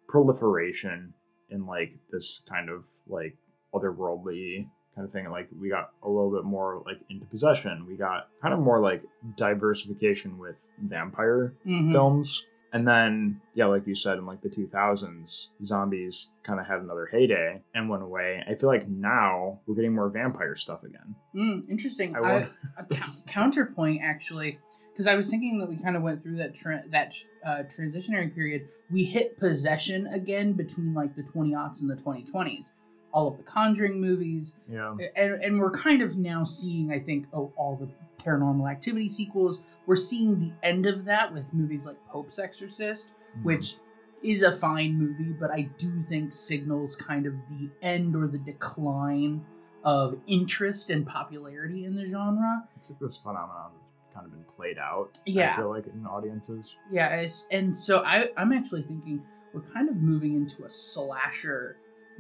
proliferation 0.09 1.15
in 1.51 1.67
like 1.67 1.93
this 2.11 2.43
kind 2.49 2.69
of 2.71 2.87
like 3.09 3.37
otherworldly 3.75 4.67
kind 4.95 5.05
of 5.07 5.13
thing. 5.13 5.29
Like 5.31 5.49
we 5.61 5.69
got 5.69 5.91
a 6.03 6.09
little 6.09 6.31
bit 6.31 6.45
more 6.45 6.83
like 6.87 6.99
into 7.11 7.27
possession. 7.27 7.87
We 7.87 7.97
got 7.97 8.29
kind 8.43 8.53
of 8.55 8.61
more 8.61 8.81
like 8.81 9.03
diversification 9.37 10.39
with 10.39 10.71
vampire 10.79 11.55
Mhm. 11.67 11.93
films. 11.93 12.47
And 12.73 12.87
then, 12.87 13.41
yeah, 13.55 13.67
like 13.67 13.85
you 13.89 13.97
said, 13.97 14.19
in 14.19 14.27
like 14.27 14.43
the 14.43 14.49
2000s, 14.49 15.49
zombies 15.61 16.31
kind 16.45 16.61
of 16.61 16.67
had 16.67 16.79
another 16.81 17.07
heyday 17.11 17.63
and 17.75 17.89
went 17.91 18.05
away. 18.05 18.45
I 18.49 18.55
feel 18.55 18.69
like 18.69 18.87
now 18.89 19.59
we're 19.67 19.75
getting 19.75 19.93
more 19.95 20.09
vampire 20.09 20.55
stuff 20.55 20.85
again. 20.85 21.17
Mm, 21.35 21.69
interesting. 21.69 22.15
I 22.15 22.21
I, 22.21 22.49
a 22.79 22.87
counterpoint 23.27 24.03
actually, 24.05 24.61
because 24.93 25.07
I 25.07 25.15
was 25.17 25.31
thinking 25.31 25.59
that 25.59 25.69
we 25.69 25.77
kind 25.77 25.97
of 25.97 26.03
went 26.03 26.23
through 26.23 26.37
that 26.37 26.55
tra- 26.55 26.85
that 26.91 27.15
uh, 27.47 27.63
transitionary 27.65 28.35
period. 28.35 28.69
We 28.91 29.05
hit 29.05 29.39
possession 29.39 30.07
again 30.09 30.53
between 30.55 30.95
like 30.95 31.15
the 31.17 31.23
20 31.23 31.53
aughts 31.53 31.81
and 31.81 31.89
the 31.91 31.95
2020s. 31.97 32.73
All 33.13 33.27
of 33.29 33.37
the 33.39 33.43
Conjuring 33.43 34.01
movies, 34.01 34.57
Yeah. 34.69 34.97
and 35.17 35.43
and 35.43 35.59
we're 35.59 35.73
kind 35.73 36.01
of 36.03 36.17
now 36.17 36.45
seeing, 36.45 36.93
I 36.93 37.01
think, 37.01 37.27
oh, 37.33 37.53
all 37.57 37.77
the 37.77 37.89
Paranormal 38.25 38.71
Activity 38.71 39.09
sequels. 39.09 39.61
We're 39.87 39.97
seeing 39.97 40.39
the 40.39 40.53
end 40.63 40.87
of 40.87 41.05
that 41.07 41.33
with 41.33 41.45
movies 41.53 41.87
like 41.87 41.97
Pope's 42.09 42.39
Exorcist, 42.39 43.11
which 43.43 43.77
is 44.23 44.43
a 44.43 44.53
fine 44.53 44.97
movie, 44.99 45.33
but 45.33 45.51
I 45.51 45.63
do 45.79 46.03
think 46.03 46.33
signals 46.33 46.95
kind 46.95 47.27
of 47.27 47.33
the 47.49 47.71
end 47.83 48.15
or 48.15 48.27
the 48.29 48.39
decline 48.39 49.45
of 49.83 50.17
interest 50.27 50.91
and 50.91 51.07
popularity 51.07 51.87
in 51.87 51.95
the 51.97 52.07
genre. 52.07 52.69
it's 52.77 52.91
like 52.91 52.99
this 53.01 53.17
phenomenon 53.17 53.71
kind 54.15 54.27
of 54.27 54.33
been 54.33 54.45
played 54.57 54.79
out. 54.79 55.19
Yeah. 55.27 55.53
I 55.53 55.57
feel 55.57 55.71
like 55.71 55.87
in 55.87 56.07
audiences. 56.07 56.67
Yeah, 56.91 57.09
it's, 57.17 57.47
and 57.51 57.79
so 57.79 58.05
I, 58.05 58.29
I'm 58.37 58.53
actually 58.53 58.83
thinking 58.83 59.23
we're 59.53 59.63
kind 59.63 59.89
of 59.89 59.97
moving 59.97 60.37
into 60.37 60.65
a 60.65 60.71
slasher 60.71 61.77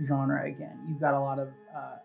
genre 0.06 0.46
again. 0.46 0.78
You've 0.88 1.00
got 1.00 1.14
a 1.14 1.20
lot 1.20 1.38
of, 1.38 1.48
uh, 1.76 1.96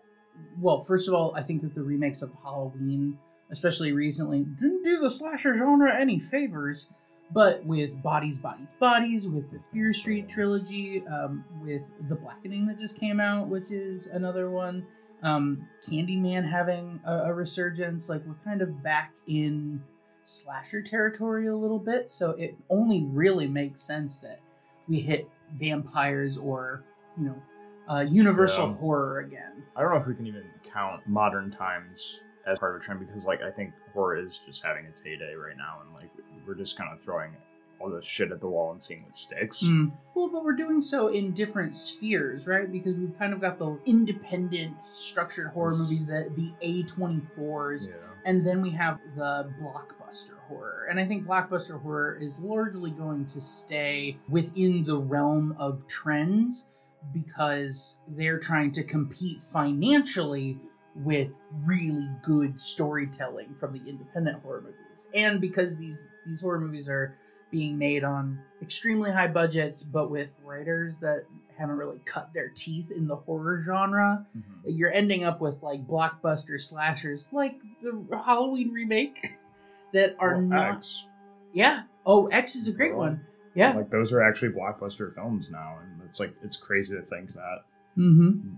well, 0.60 0.84
first 0.84 1.08
of 1.08 1.14
all, 1.14 1.34
I 1.34 1.42
think 1.42 1.62
that 1.62 1.74
the 1.74 1.82
remakes 1.82 2.22
of 2.22 2.30
Halloween, 2.42 3.18
especially 3.50 3.92
recently, 3.92 4.40
didn't 4.42 4.82
do 4.82 5.00
the 5.00 5.10
slasher 5.10 5.54
genre 5.54 5.98
any 5.98 6.20
favors. 6.20 6.88
But 7.32 7.64
with 7.66 8.00
Bodies, 8.04 8.38
Bodies, 8.38 8.68
Bodies, 8.78 9.26
with 9.26 9.50
the 9.50 9.58
Fear 9.58 9.92
Street 9.92 10.28
trilogy, 10.28 11.04
um, 11.08 11.44
with 11.60 11.90
The 12.08 12.14
Blackening 12.14 12.66
that 12.68 12.78
just 12.78 13.00
came 13.00 13.18
out, 13.18 13.48
which 13.48 13.72
is 13.72 14.06
another 14.06 14.48
one, 14.48 14.86
um, 15.22 15.66
Candyman 15.88 16.48
having 16.48 17.00
a, 17.04 17.24
a 17.24 17.34
resurgence, 17.34 18.08
like 18.08 18.24
we're 18.26 18.34
kind 18.44 18.62
of 18.62 18.82
back 18.82 19.12
in 19.26 19.82
slasher 20.24 20.82
territory 20.82 21.46
a 21.46 21.56
little 21.56 21.78
bit. 21.78 22.10
So 22.10 22.30
it 22.32 22.56
only 22.70 23.04
really 23.04 23.46
makes 23.46 23.82
sense 23.82 24.20
that 24.20 24.40
we 24.88 25.00
hit 25.00 25.28
vampires 25.58 26.36
or, 26.36 26.82
you 27.18 27.26
know, 27.26 27.42
uh, 27.88 28.00
universal 28.00 28.66
Yeah. 28.68 28.74
horror 28.74 29.18
again. 29.20 29.62
I 29.76 29.82
don't 29.82 29.90
know 29.92 29.96
if 29.98 30.06
we 30.06 30.14
can 30.14 30.26
even 30.26 30.44
count 30.64 31.06
modern 31.06 31.50
times 31.50 32.20
as 32.46 32.58
part 32.58 32.74
of 32.74 32.80
a 32.80 32.84
trend 32.84 33.00
because, 33.00 33.24
like, 33.24 33.42
I 33.42 33.50
think 33.50 33.72
horror 33.92 34.16
is 34.16 34.38
just 34.44 34.64
having 34.64 34.84
its 34.84 35.00
heyday 35.00 35.34
right 35.34 35.56
now, 35.56 35.80
and 35.84 35.92
like 35.94 36.10
we're 36.46 36.54
just 36.54 36.76
kind 36.76 36.92
of 36.92 37.00
throwing 37.00 37.30
all 37.78 37.90
the 37.90 38.02
shit 38.02 38.32
at 38.32 38.40
the 38.40 38.48
wall 38.48 38.70
and 38.72 38.80
seeing 38.80 39.02
what 39.04 39.14
sticks. 39.14 39.62
Mm. 39.64 39.92
Well, 40.14 40.28
but 40.28 40.44
we're 40.44 40.56
doing 40.56 40.80
so 40.80 41.08
in 41.08 41.32
different 41.32 41.74
spheres, 41.76 42.46
right? 42.46 42.70
Because 42.70 42.96
we've 42.96 43.16
kind 43.18 43.32
of 43.32 43.40
got 43.40 43.58
the 43.58 43.78
independent 43.84 44.82
structured 44.82 45.48
horror 45.48 45.72
Yes. 45.72 45.80
movies, 45.80 46.06
the 46.06 46.30
the 46.34 46.52
A24s, 46.62 47.88
Yeah. 47.88 47.94
and 48.24 48.44
then 48.46 48.62
we 48.62 48.70
have 48.70 48.98
the 49.14 49.50
blockbuster 49.60 50.38
horror. 50.48 50.86
And 50.90 50.98
I 50.98 51.04
think 51.06 51.26
blockbuster 51.26 51.80
horror 51.80 52.16
is 52.20 52.40
largely 52.40 52.90
going 52.90 53.26
to 53.26 53.40
stay 53.40 54.18
within 54.28 54.84
the 54.84 54.98
realm 54.98 55.54
of 55.58 55.86
trends 55.86 56.68
because 57.12 57.98
they're 58.08 58.38
trying 58.38 58.72
to 58.72 58.82
compete 58.82 59.40
financially 59.40 60.58
with 60.96 61.30
really 61.64 62.08
good 62.22 62.58
storytelling 62.58 63.54
from 63.54 63.72
the 63.74 63.82
independent 63.88 64.42
horror 64.42 64.62
movies. 64.62 65.08
And 65.14 65.40
because 65.40 65.76
these 65.78 66.08
these 66.26 66.40
horror 66.40 66.58
movies 66.58 66.88
are 66.88 67.16
being 67.50 67.78
made 67.78 68.04
on 68.04 68.40
extremely 68.62 69.10
high 69.10 69.28
budgets 69.28 69.82
but 69.82 70.10
with 70.10 70.28
writers 70.44 70.96
that 71.00 71.24
haven't 71.58 71.76
really 71.76 71.98
cut 72.04 72.32
their 72.34 72.48
teeth 72.50 72.90
in 72.90 73.06
the 73.06 73.16
horror 73.16 73.62
genre, 73.62 74.26
Mhm. 74.36 74.42
you're 74.66 74.92
ending 74.92 75.24
up 75.24 75.40
with 75.40 75.62
like 75.62 75.86
blockbuster 75.86 76.60
slashers 76.60 77.28
like 77.32 77.58
the 77.82 78.04
Halloween 78.24 78.72
remake 78.72 79.16
that 79.92 80.16
are 80.18 80.34
Well, 80.34 80.42
not 80.42 80.76
X. 80.76 81.06
Yeah. 81.52 81.84
Oh, 82.04 82.26
X 82.26 82.56
is 82.56 82.68
a 82.68 82.72
great 82.72 82.92
Well, 82.92 83.08
one. 83.08 83.20
Yeah. 83.54 83.72
Like 83.74 83.90
those 83.90 84.12
are 84.12 84.22
actually 84.22 84.50
blockbuster 84.52 85.14
films 85.14 85.48
now, 85.50 85.78
and 85.82 86.02
it's 86.04 86.20
like 86.20 86.34
it's 86.42 86.58
crazy 86.58 86.94
to 86.94 87.00
think 87.00 87.32
that 87.32 87.62
mm-hmm. 87.96 88.50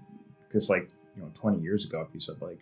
because 0.48 0.68
like 0.68 0.90
you 1.14 1.22
know 1.22 1.30
20 1.34 1.60
years 1.60 1.84
ago 1.86 2.00
if 2.00 2.12
you 2.12 2.18
said 2.20 2.40
like 2.40 2.60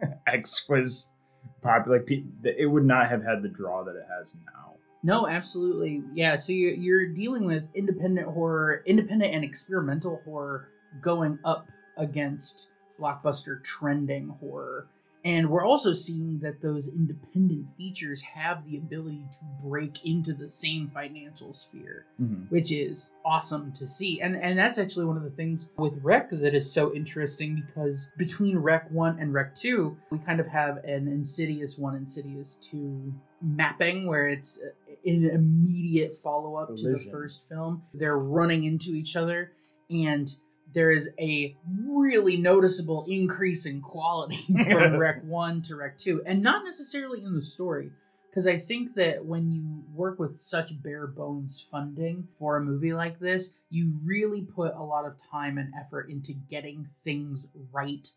X 0.26 0.66
was 0.68 1.12
popular, 1.60 1.98
like 1.98 2.08
it 2.44 2.66
would 2.70 2.86
not 2.86 3.10
have 3.10 3.22
had 3.22 3.42
the 3.42 3.48
draw 3.48 3.84
that 3.84 3.96
it 3.96 4.06
has 4.18 4.34
now. 4.46 4.76
No, 5.02 5.26
absolutely. 5.26 6.02
Yeah, 6.12 6.36
so 6.36 6.52
you're, 6.52 6.74
you're 6.74 7.06
dealing 7.08 7.44
with 7.44 7.64
independent 7.74 8.28
horror, 8.28 8.82
independent 8.86 9.34
and 9.34 9.44
experimental 9.44 10.20
horror 10.24 10.68
going 11.00 11.38
up 11.44 11.68
against 11.96 12.70
blockbuster 13.00 13.62
trending 13.64 14.28
horror. 14.40 14.86
And 15.24 15.50
we're 15.50 15.64
also 15.64 15.92
seeing 15.92 16.40
that 16.40 16.60
those 16.62 16.88
independent 16.88 17.66
features 17.76 18.22
have 18.22 18.66
the 18.68 18.76
ability 18.76 19.24
to 19.32 19.68
break 19.68 20.04
into 20.04 20.32
the 20.32 20.48
same 20.48 20.90
financial 20.92 21.52
sphere, 21.52 22.06
mm-hmm. 22.20 22.44
which 22.48 22.72
is 22.72 23.10
awesome 23.24 23.72
to 23.72 23.86
see. 23.86 24.20
And 24.20 24.34
and 24.34 24.58
that's 24.58 24.78
actually 24.78 25.06
one 25.06 25.16
of 25.16 25.22
the 25.22 25.30
things 25.30 25.70
with 25.76 26.00
Rec 26.02 26.30
that 26.30 26.54
is 26.54 26.72
so 26.72 26.92
interesting 26.92 27.62
because 27.66 28.08
between 28.16 28.58
Rec 28.58 28.90
1 28.90 29.18
and 29.20 29.32
Rec 29.32 29.54
2, 29.54 29.96
we 30.10 30.18
kind 30.18 30.40
of 30.40 30.48
have 30.48 30.78
an 30.78 31.06
Insidious 31.06 31.78
1, 31.78 31.94
Insidious 31.94 32.56
2 32.70 33.14
mapping 33.40 34.06
where 34.06 34.28
it's 34.28 34.60
an 35.04 35.30
immediate 35.30 36.16
follow 36.16 36.56
up 36.56 36.74
to 36.76 36.92
the 36.92 36.98
first 36.98 37.48
film. 37.48 37.82
They're 37.94 38.18
running 38.18 38.64
into 38.64 38.90
each 38.90 39.14
other 39.14 39.52
and 39.90 40.28
there 40.72 40.90
is 40.90 41.10
a 41.18 41.56
really 41.66 42.36
noticeable 42.36 43.04
increase 43.08 43.66
in 43.66 43.80
quality 43.80 44.38
from 44.70 44.96
Rec 44.96 45.24
1 45.24 45.62
to 45.62 45.76
Rec 45.76 45.98
2, 45.98 46.22
and 46.26 46.42
not 46.42 46.64
necessarily 46.64 47.22
in 47.22 47.34
the 47.34 47.44
story. 47.44 47.90
Because 48.30 48.46
I 48.46 48.56
think 48.56 48.94
that 48.94 49.26
when 49.26 49.52
you 49.52 49.84
work 49.94 50.18
with 50.18 50.40
such 50.40 50.82
bare 50.82 51.06
bones 51.06 51.60
funding 51.60 52.28
for 52.38 52.56
a 52.56 52.62
movie 52.62 52.94
like 52.94 53.18
this, 53.18 53.58
you 53.68 53.92
really 54.02 54.40
put 54.40 54.74
a 54.74 54.82
lot 54.82 55.04
of 55.04 55.16
time 55.30 55.58
and 55.58 55.70
effort 55.78 56.08
into 56.08 56.32
getting 56.32 56.88
things 57.04 57.46
right 57.72 58.08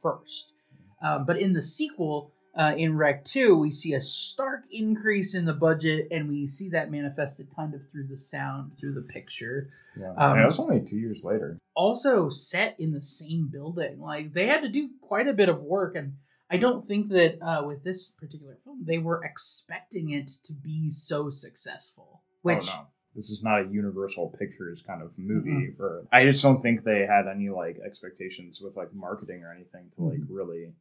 first. 0.00 0.52
Um, 1.02 1.24
but 1.24 1.36
in 1.36 1.52
the 1.52 1.62
sequel, 1.62 2.30
uh, 2.60 2.74
in 2.76 2.96
Rec 2.96 3.24
2, 3.24 3.56
we 3.56 3.70
see 3.70 3.94
a 3.94 4.02
stark 4.02 4.64
increase 4.70 5.34
in 5.34 5.46
the 5.46 5.52
budget, 5.54 6.08
and 6.10 6.28
we 6.28 6.46
see 6.46 6.68
that 6.70 6.90
manifested 6.90 7.48
kind 7.56 7.72
of 7.74 7.80
through 7.90 8.06
the 8.08 8.18
sound, 8.18 8.72
through 8.78 8.92
the 8.94 9.02
picture 9.16 9.70
Yeah, 9.96 10.12
Um, 10.16 10.38
it 10.38 10.44
was 10.44 10.60
only 10.60 10.80
two 10.80 10.98
years 10.98 11.24
later. 11.24 11.58
also 11.74 12.28
set 12.28 12.78
in 12.78 12.92
the 12.92 13.02
same 13.02 13.48
building. 13.48 13.98
Like 14.00 14.34
they 14.34 14.46
had 14.46 14.60
to 14.62 14.68
do 14.68 14.90
quite 15.00 15.26
a 15.28 15.32
bit 15.32 15.48
of 15.48 15.62
work, 15.62 15.96
and 15.96 16.08
I 16.50 16.58
don't 16.58 16.84
think 16.84 17.08
that 17.10 17.32
uh, 17.42 17.62
with 17.64 17.82
this 17.82 18.10
particular 18.10 18.58
film 18.64 18.84
they 18.84 18.98
were 18.98 19.20
expecting 19.24 20.10
it 20.10 20.28
to 20.44 20.52
be 20.52 20.90
so 20.90 21.30
successful. 21.30 22.22
Which 22.42 22.68
oh, 22.72 22.76
no. 22.82 22.86
this 23.16 23.30
is 23.30 23.42
not 23.42 23.62
a 23.62 23.68
Universal 23.68 24.34
Pictures 24.38 24.82
kind 24.82 25.02
of 25.02 25.16
movie. 25.18 25.50
Mm-hmm. 25.72 25.82
Or 25.82 26.06
I 26.12 26.24
just 26.24 26.42
don't 26.42 26.60
think 26.60 26.82
they 26.82 27.00
had 27.06 27.26
any 27.26 27.48
like 27.48 27.78
expectations 27.84 28.60
with 28.62 28.76
like 28.76 28.92
marketing 28.94 29.42
or 29.44 29.52
anything 29.52 29.90
to 29.96 30.02
like 30.04 30.20
Mhm. 30.20 30.26
really 30.30 30.72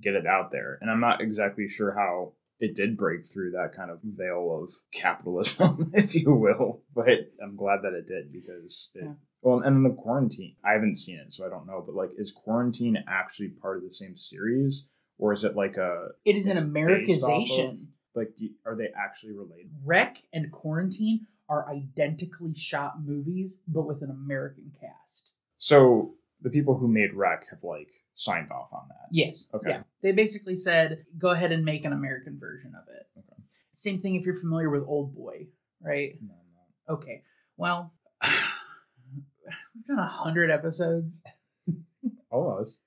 get 0.00 0.14
it 0.14 0.26
out 0.26 0.50
there. 0.52 0.78
And 0.80 0.90
I'm 0.90 1.00
not 1.00 1.20
exactly 1.20 1.68
sure 1.68 1.92
how 1.94 2.32
it 2.58 2.74
did 2.74 2.96
break 2.96 3.26
through 3.26 3.50
that 3.52 3.74
kind 3.76 3.90
of 3.90 3.98
veil 4.04 4.60
of 4.62 4.70
capitalism, 4.94 5.90
if 5.94 6.14
you 6.14 6.32
will. 6.34 6.82
But 6.94 7.08
I'm 7.42 7.56
glad 7.56 7.80
that 7.82 7.92
it 7.92 8.06
did 8.06 8.32
because 8.32 8.92
it, 8.94 9.04
Yeah. 9.04 9.12
well, 9.42 9.58
and 9.60 9.76
then 9.76 9.82
the 9.82 10.00
quarantine. 10.00 10.54
I 10.64 10.72
haven't 10.72 10.96
seen 10.98 11.18
it, 11.18 11.32
so 11.32 11.44
I 11.46 11.48
don't 11.50 11.66
know. 11.66 11.82
But 11.84 11.94
like, 11.94 12.10
is 12.16 12.32
quarantine 12.32 12.96
actually 13.08 13.48
part 13.48 13.78
of 13.78 13.82
the 13.82 13.90
same 13.90 14.16
series, 14.16 14.88
or 15.18 15.32
is 15.32 15.44
it 15.44 15.56
like 15.56 15.76
a 15.76 16.08
it 16.24 16.36
is 16.36 16.46
an 16.46 16.56
of- 16.56 16.64
Americanization. 16.64 17.88
like? 18.14 18.36
do- 18.36 18.50
Are 18.66 18.76
they 18.76 18.88
actually 18.96 19.32
related? 19.32 19.70
Rec 19.84 20.18
and 20.32 20.50
Quarantine 20.52 21.26
are 21.48 21.68
identically 21.68 22.54
shot 22.54 23.02
movies, 23.04 23.60
but 23.68 23.82
with 23.86 24.02
an 24.02 24.10
American 24.10 24.72
cast. 24.80 25.34
So 25.56 26.14
the 26.40 26.50
people 26.50 26.78
who 26.78 26.88
made 26.88 27.12
Rec 27.14 27.48
have 27.50 27.62
like 27.64 27.90
signed 28.14 28.50
off 28.50 28.68
on 28.72 28.88
that. 28.88 29.08
Yes. 29.10 29.48
Okay. 29.54 29.70
Yeah. 29.70 29.82
They 30.02 30.12
basically 30.12 30.56
said, 30.56 31.04
go 31.18 31.30
ahead 31.30 31.52
and 31.52 31.64
make 31.64 31.84
an 31.84 31.92
American 31.92 32.38
version 32.38 32.72
of 32.74 32.88
it. 32.94 33.06
Okay. 33.18 33.42
Same 33.72 34.00
thing 34.00 34.14
if 34.14 34.24
you're 34.24 34.34
familiar 34.34 34.70
with 34.70 34.84
Old 34.86 35.14
Boy, 35.14 35.48
right? 35.80 36.18
No, 36.20 36.34
no. 36.34 36.94
Okay. 36.94 37.22
Well, 37.56 37.92
we've 38.22 39.86
done 39.86 39.98
a 39.98 40.06
hundred 40.06 40.50
episodes. 40.50 41.22
Almost. 42.30 42.78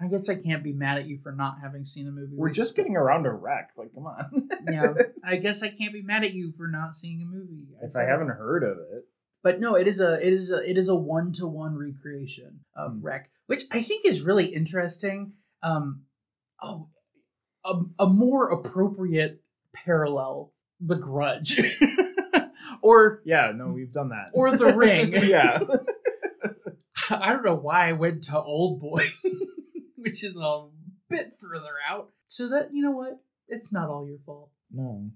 I 0.00 0.06
guess 0.06 0.28
I 0.28 0.36
can't 0.36 0.62
be 0.62 0.72
mad 0.72 0.98
at 0.98 1.06
you 1.06 1.18
for 1.18 1.32
not 1.32 1.56
having 1.60 1.84
seen 1.84 2.06
a 2.06 2.12
movie. 2.12 2.36
We're 2.36 2.50
just 2.50 2.76
getting 2.76 2.96
around 2.96 3.24
to 3.24 3.32
Rec. 3.32 3.70
Like, 3.76 3.92
come 3.92 4.06
on. 4.06 4.48
yeah. 4.70 4.92
I 5.24 5.36
guess 5.36 5.62
I 5.64 5.70
can't 5.70 5.92
be 5.92 6.02
mad 6.02 6.22
at 6.22 6.32
you 6.32 6.52
for 6.56 6.68
not 6.68 6.94
seeing 6.94 7.20
a 7.20 7.24
movie. 7.24 7.66
if 7.82 7.92
said 7.92 8.04
I 8.04 8.08
haven't 8.08 8.28
heard 8.28 8.62
of 8.62 8.78
it, 8.78 9.04
but 9.42 9.60
no, 9.60 9.74
it 9.76 9.86
is 9.88 10.00
a 10.00 10.14
it 10.24 10.32
is 10.32 10.50
a 10.50 10.68
it 10.68 10.76
is 10.76 10.88
a 10.88 10.94
one 10.94 11.32
to 11.34 11.46
one 11.46 11.76
recreation 11.76 12.60
of 12.76 12.92
Hmm. 12.94 13.02
Rec, 13.02 13.30
which 13.46 13.62
I 13.72 13.82
think 13.82 14.04
is 14.06 14.22
really 14.22 14.46
interesting. 14.46 15.32
Um, 15.62 16.02
oh, 16.62 16.88
a, 17.64 17.80
a 18.00 18.06
more 18.08 18.48
appropriate 18.50 19.42
parallel, 19.74 20.52
The 20.80 20.96
Grudge, 20.96 21.60
or 22.82 23.22
yeah, 23.24 23.52
no, 23.54 23.68
we've 23.68 23.92
done 23.92 24.10
that. 24.10 24.30
or 24.32 24.56
The 24.56 24.74
Ring. 24.74 25.12
yeah. 25.22 25.60
I 27.10 27.32
don't 27.32 27.44
know 27.44 27.56
why 27.56 27.88
I 27.88 27.92
went 27.92 28.24
to 28.24 28.38
Old 28.40 28.80
Boy, 28.80 29.04
which 29.96 30.22
is 30.22 30.38
a 30.38 30.66
bit 31.08 31.32
further 31.40 31.74
out. 31.88 32.10
So 32.26 32.48
that 32.50 32.68
you 32.72 32.82
know 32.82 32.90
what, 32.90 33.20
it's 33.48 33.72
not 33.72 33.88
all 33.88 34.06
your 34.06 34.18
fault. 34.26 34.50
No, 34.70 35.10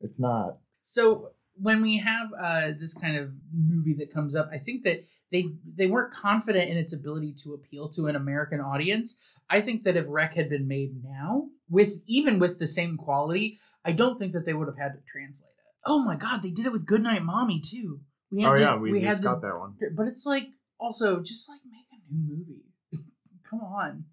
it's 0.00 0.18
not. 0.18 0.58
So 0.82 1.30
when 1.60 1.82
we 1.82 1.98
have 1.98 2.28
uh, 2.38 2.68
this 2.78 2.94
kind 2.94 3.16
of 3.16 3.30
movie 3.52 3.94
that 3.98 4.12
comes 4.12 4.36
up, 4.36 4.48
I 4.52 4.58
think 4.58 4.84
that 4.84 5.04
they 5.32 5.46
they 5.76 5.86
weren't 5.86 6.12
confident 6.12 6.70
in 6.70 6.76
its 6.76 6.92
ability 6.92 7.34
to 7.44 7.54
appeal 7.54 7.88
to 7.90 8.06
an 8.06 8.16
American 8.16 8.60
audience. 8.60 9.18
I 9.48 9.60
think 9.60 9.84
that 9.84 9.96
if 9.96 10.04
Rec 10.08 10.34
had 10.34 10.48
been 10.48 10.68
made 10.68 11.02
now, 11.02 11.48
with 11.70 11.94
even 12.06 12.38
with 12.38 12.58
the 12.58 12.68
same 12.68 12.96
quality, 12.96 13.58
I 13.84 13.92
don't 13.92 14.18
think 14.18 14.32
that 14.32 14.44
they 14.44 14.54
would 14.54 14.68
have 14.68 14.78
had 14.78 14.92
to 14.94 15.00
translate 15.10 15.48
it. 15.56 15.64
Oh 15.84 16.00
my 16.04 16.16
God, 16.16 16.42
they 16.42 16.50
did 16.50 16.66
it 16.66 16.72
with 16.72 16.86
Goodnight 16.86 17.22
Mommy 17.22 17.60
too. 17.60 18.00
We 18.30 18.44
Oh 18.44 18.54
the- 18.54 18.60
yeah, 18.60 18.76
we, 18.76 19.00
had 19.02 19.10
just 19.12 19.22
the- 19.22 19.28
got 19.30 19.40
that 19.42 19.58
one. 19.58 19.74
but 19.94 20.06
it's 20.08 20.26
like 20.26 20.48
also 20.78 21.20
just 21.20 21.48
like 21.48 21.60
make 21.64 21.86
a 21.92 22.12
new 22.14 22.36
movie. 22.36 22.64
Come 23.50 23.60
on. 23.60 24.04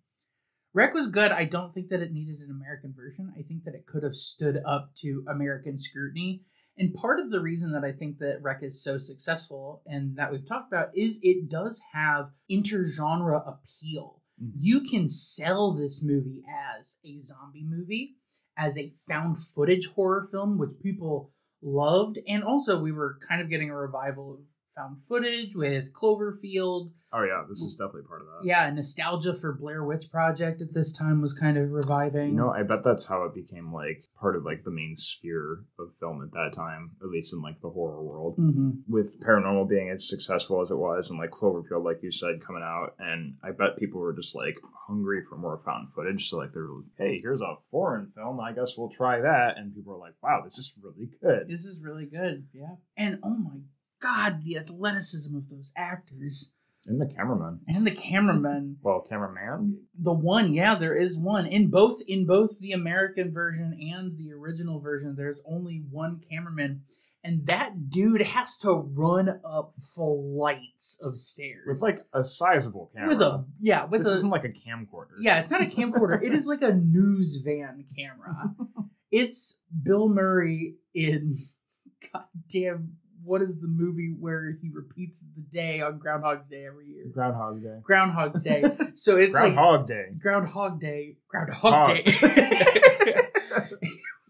Rec 0.76 0.94
was 0.96 1.08
good. 1.08 1.32
I 1.32 1.46
don't 1.46 1.72
think 1.74 1.90
that 1.90 2.02
it 2.02 2.12
needed 2.12 2.40
an 2.40 2.50
American 2.50 2.94
version. 2.96 3.32
I 3.38 3.44
think 3.44 3.64
that 3.66 3.76
it 3.76 3.86
could 3.86 4.02
have 4.04 4.16
stood 4.16 4.60
up 4.66 4.92
to 5.02 5.24
American 5.28 5.78
scrutiny. 5.80 6.42
And 6.78 6.94
part 6.94 7.20
of 7.20 7.30
the 7.32 7.40
reason 7.40 7.72
that 7.74 7.84
I 7.84 7.92
think 7.92 8.18
that 8.20 8.42
Rec 8.42 8.64
is 8.64 8.84
so 8.84 8.98
successful 8.98 9.84
and 9.86 10.16
that 10.18 10.32
we've 10.32 10.48
talked 10.48 10.72
about 10.72 10.90
is 10.98 11.20
it 11.22 11.50
does 11.50 11.82
have 11.94 12.32
intergenre 12.50 13.42
appeal. 13.48 14.22
Mhm. 14.42 14.54
You 14.58 14.82
can 14.82 15.08
sell 15.08 15.72
this 15.72 16.04
movie 16.04 16.44
as 16.80 16.98
a 17.06 17.20
zombie 17.20 17.64
movie, 17.64 18.18
as 18.58 18.78
a 18.78 18.90
found 19.08 19.38
footage 19.40 19.88
horror 19.88 20.28
film, 20.32 20.58
which 20.58 20.80
people 20.82 21.32
loved. 21.62 22.20
And 22.28 22.44
also, 22.44 22.82
we 22.82 22.92
were 22.92 23.20
kind 23.28 23.42
of 23.42 23.50
getting 23.50 23.70
a 23.70 23.76
revival 23.76 24.34
of 24.34 24.40
found 24.76 24.98
footage 25.08 25.56
with 25.56 25.94
Cloverfield. 25.94 26.92
Oh 27.16 27.24
yeah, 27.24 27.44
this 27.48 27.60
is 27.62 27.76
definitely 27.76 28.08
part 28.08 28.22
of 28.22 28.28
that. 28.28 28.48
Yeah, 28.48 28.68
nostalgia 28.72 29.36
for 29.36 29.54
Blair 29.54 29.84
Witch 29.84 30.10
Project 30.10 30.62
at 30.62 30.74
this 30.74 30.92
time 30.92 31.22
was 31.22 31.32
kind 31.32 31.58
of 31.60 31.72
reviving. 31.72 32.30
You 32.30 32.36
know, 32.36 32.50
I 32.50 32.64
bet 32.64 32.84
that's 32.84 33.06
how 33.06 33.24
it 33.26 33.36
became 33.36 33.72
like 33.72 34.06
part 34.20 34.36
of 34.36 34.44
like 34.44 34.64
the 34.64 34.72
main 34.72 34.96
sphere 34.96 35.64
of 35.78 35.96
film 36.00 36.24
at 36.24 36.32
that 36.32 36.54
time, 36.56 36.92
at 37.04 37.10
least 37.10 37.34
in 37.34 37.42
like 37.42 37.62
the 37.62 37.70
horror 37.70 38.02
world. 38.02 38.36
hmm 38.38 38.72
With 38.88 39.22
paranormal 39.22 39.70
being 39.70 39.90
as 39.90 40.10
successful 40.10 40.62
as 40.62 40.72
it 40.72 40.78
was, 40.78 41.12
and 41.12 41.20
like 41.20 41.30
Cloverfield, 41.30 41.84
like 41.86 42.02
you 42.02 42.12
said, 42.12 42.44
coming 42.44 42.64
out, 42.64 42.96
and 42.98 43.36
I 43.44 43.52
bet 43.52 43.78
people 43.78 44.00
were 44.02 44.14
just 44.14 44.36
like 44.36 44.58
hungry 44.88 45.22
for 45.22 45.38
more 45.38 45.60
found 45.60 45.94
footage. 45.94 46.28
So 46.30 46.38
like 46.38 46.52
they're 46.52 46.64
like, 46.68 46.86
hey, 46.98 47.20
here's 47.22 47.42
a 47.42 47.56
foreign 47.70 48.12
film. 48.16 48.40
I 48.40 48.54
guess 48.54 48.76
we'll 48.76 48.90
try 48.90 49.22
that. 49.22 49.58
And 49.58 49.76
people 49.76 49.94
were 49.94 50.00
like, 50.00 50.16
wow, 50.24 50.42
this 50.44 50.58
is 50.58 50.74
really 50.82 51.10
good. 51.22 51.48
This 51.48 51.66
is 51.66 51.84
really 51.84 52.06
good. 52.08 52.48
Yeah. 52.54 52.76
And 52.98 53.20
oh 53.24 53.30
my 53.36 53.58
God, 54.04 54.44
the 54.44 54.58
athleticism 54.58 55.36
of 55.36 55.50
those 55.50 55.72
actors 55.78 56.54
And 56.86 57.00
the 57.00 57.08
cameraman. 57.08 57.62
and 57.68 57.88
the 57.88 57.92
cameraman. 57.96 58.78
Well, 58.84 59.06
cameraman. 59.08 59.86
the 59.98 60.12
one 60.14 60.54
yeah 60.54 60.76
there 60.76 60.96
is 60.96 61.18
one 61.18 61.46
in 61.48 61.70
both 61.70 62.02
in 62.08 62.26
both 62.26 62.60
the 62.60 62.74
american 62.74 63.32
version 63.34 63.78
and 63.94 64.18
the 64.18 64.34
original 64.34 64.80
version 64.82 65.16
there's 65.16 65.40
only 65.46 65.84
one 65.90 66.22
cameraman 66.30 66.82
and 67.26 67.48
that 67.48 67.90
dude 67.90 68.22
has 68.22 68.58
to 68.58 68.70
run 68.94 69.40
up 69.46 69.74
flights 69.96 71.00
of 71.02 71.18
stairs 71.18 71.66
With 71.68 71.82
like 71.82 72.00
a 72.14 72.24
sizable 72.26 72.92
camera. 72.94 73.10
with 73.16 73.22
a 73.22 73.46
yeah 73.62 73.86
with 73.86 74.04
this 74.04 74.12
a 74.12 74.16
isn't 74.16 74.30
like 74.30 74.44
a 74.44 74.50
camcorder. 74.50 75.16
yeah 75.22 75.40
it's 75.40 75.50
not 75.52 75.62
a 75.62 75.66
camcorder 75.66 76.22
it 76.22 76.34
is 76.34 76.46
like 76.48 76.62
a 76.64 76.74
news 76.74 77.38
van 77.46 77.86
camera 77.98 78.54
it's 79.12 79.60
bill 79.84 80.10
murray 80.10 80.76
in 80.94 81.38
goddamn 82.14 82.98
what 83.24 83.42
is 83.42 83.60
the 83.62 83.68
movie 83.68 84.16
where 84.20 84.58
he 84.62 84.70
repeats 84.70 85.26
the 85.36 85.42
day 85.42 85.82
on 85.82 85.98
groundhog's 85.98 86.48
day 86.48 86.66
every 86.66 86.88
year 86.88 87.06
Groundhog 87.12 87.62
Day. 87.62 87.80
groundhog's 87.84 88.44
day 88.44 88.64
so 88.94 89.18
it's 89.18 89.34
like 89.34 89.54
Groundhog 89.54 89.88
Day. 89.88 90.06
Groundhog 90.22 90.80
Day. 90.80 91.18
Groundhog 91.28 91.74
Hog. 91.74 91.88
Day. 91.88 92.04